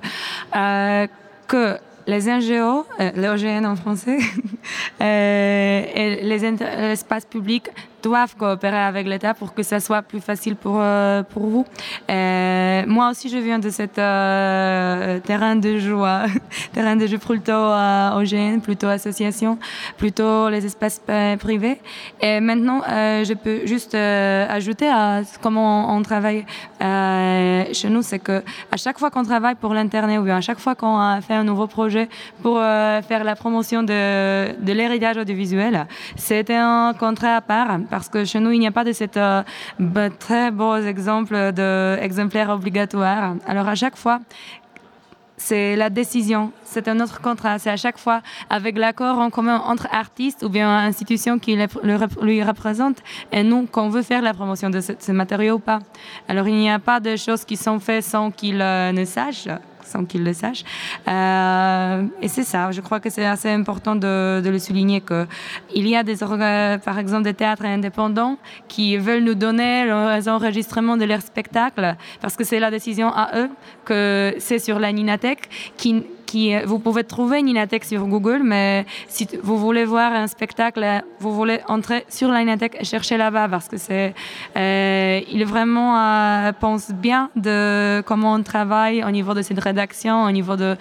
[1.47, 4.19] que les NGO, les OGN en français,
[5.01, 7.71] et les espaces publics
[8.03, 11.67] doivent coopérer avec l'État pour que ça soit plus facile pour, euh, pour vous.
[12.11, 15.97] Euh, moi aussi, je viens de ce euh, terrain de jeu,
[16.73, 19.59] terrain de jeu plutôt OGN, plutôt association,
[19.97, 21.01] plutôt les espaces
[21.39, 21.81] privés.
[22.21, 26.45] Et maintenant, je peux juste ajouter à comment on, travaille
[26.81, 28.43] chez nous, c'est que
[28.73, 31.45] à chaque fois qu'on travaille pour l'internet ou bien à chaque fois qu'on fait un
[31.45, 32.09] nouveau projet
[32.43, 35.87] pour faire la promotion de, de l'héritage audiovisuel,
[36.17, 39.09] c'était un contrat à part parce que chez nous, il n'y a pas de ces
[39.17, 39.43] euh,
[40.19, 43.35] très beaux exemples d'exemplaires obligatoires.
[43.47, 44.21] Alors à chaque fois
[45.39, 46.53] c'est la décision.
[46.65, 47.59] C'est un autre contrat.
[47.59, 48.21] C'est à chaque fois
[48.51, 53.89] avec l'accord en commun entre artistes ou bien institutions qui lui représentent et nous qu'on
[53.89, 55.79] veut faire la promotion de ce, matériau ou pas.
[56.29, 59.49] Alors il n'y a pas de choses qui sont faites sans qu'il euh, ne sache
[59.89, 60.63] sans qu'il le sache.
[61.09, 65.97] Euh, et c'est ça, je crois que c'est assez important de, le souligner qu'il y
[65.97, 68.37] a des, par exemple des théâtres indépendants
[68.69, 73.39] qui veulent nous donner les enregistrements de leurs spectacles parce que c'est la décision à
[73.39, 73.51] eux
[73.85, 76.05] que c'est sur la Ninatech qui
[76.67, 80.85] vous pouvez trouver Ninatech sur Google, mais si vous voulez voir un spectacle,
[81.21, 84.15] vous voulez entrer sur la Ninatech et chercher là-bas parce que c'est,
[84.57, 90.25] euh, il vraiment euh, pense bien de comment on travaille au niveau de cette rédaction,
[90.25, 90.77] au niveau de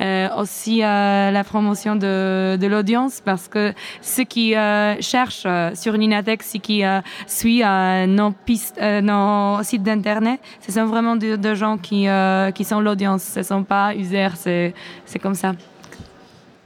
[0.00, 4.54] euh, aussi la promotion de, de l'audience parce que ceux qui
[5.00, 6.82] cherchent sur Ninatech, ceux qui
[7.26, 7.66] suivent
[8.06, 12.06] nos pistes, nos sites d'internet, ce sont vraiment des de gens qui
[12.54, 14.74] qui sont l'audience, ce sont pas users, c'est
[15.04, 15.52] c'est comme ça.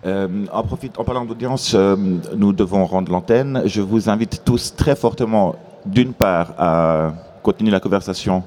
[0.05, 1.97] Euh, en, en parlant d'audience, euh,
[2.37, 3.63] nous devons rendre l'antenne.
[3.65, 7.13] Je vous invite tous très fortement, d'une part, à
[7.43, 8.45] continuer la conversation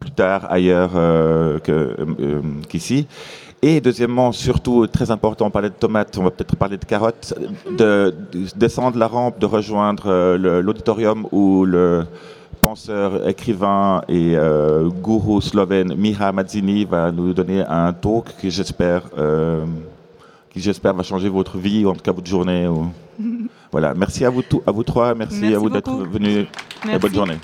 [0.00, 1.58] plus tard ailleurs euh,
[2.68, 3.06] qu'ici.
[3.62, 7.32] et deuxièmement, surtout, très important, on parlait de tomates, on va peut-être parler de carottes,
[7.70, 12.04] de, de, descendre la rampe, de rejoindre l'auditorium ou le,
[12.64, 19.02] penseur, écrivain et euh, gourou slovène Miha Madzini va nous donner un talk qui j'espère
[19.18, 19.66] euh,
[20.50, 22.68] qui j'espère va changer votre vie ou en tout cas votre journée.
[23.70, 26.46] Voilà, merci à vous, à vous trois, merci, à vous d'être venus
[26.88, 27.38] et bonne journée.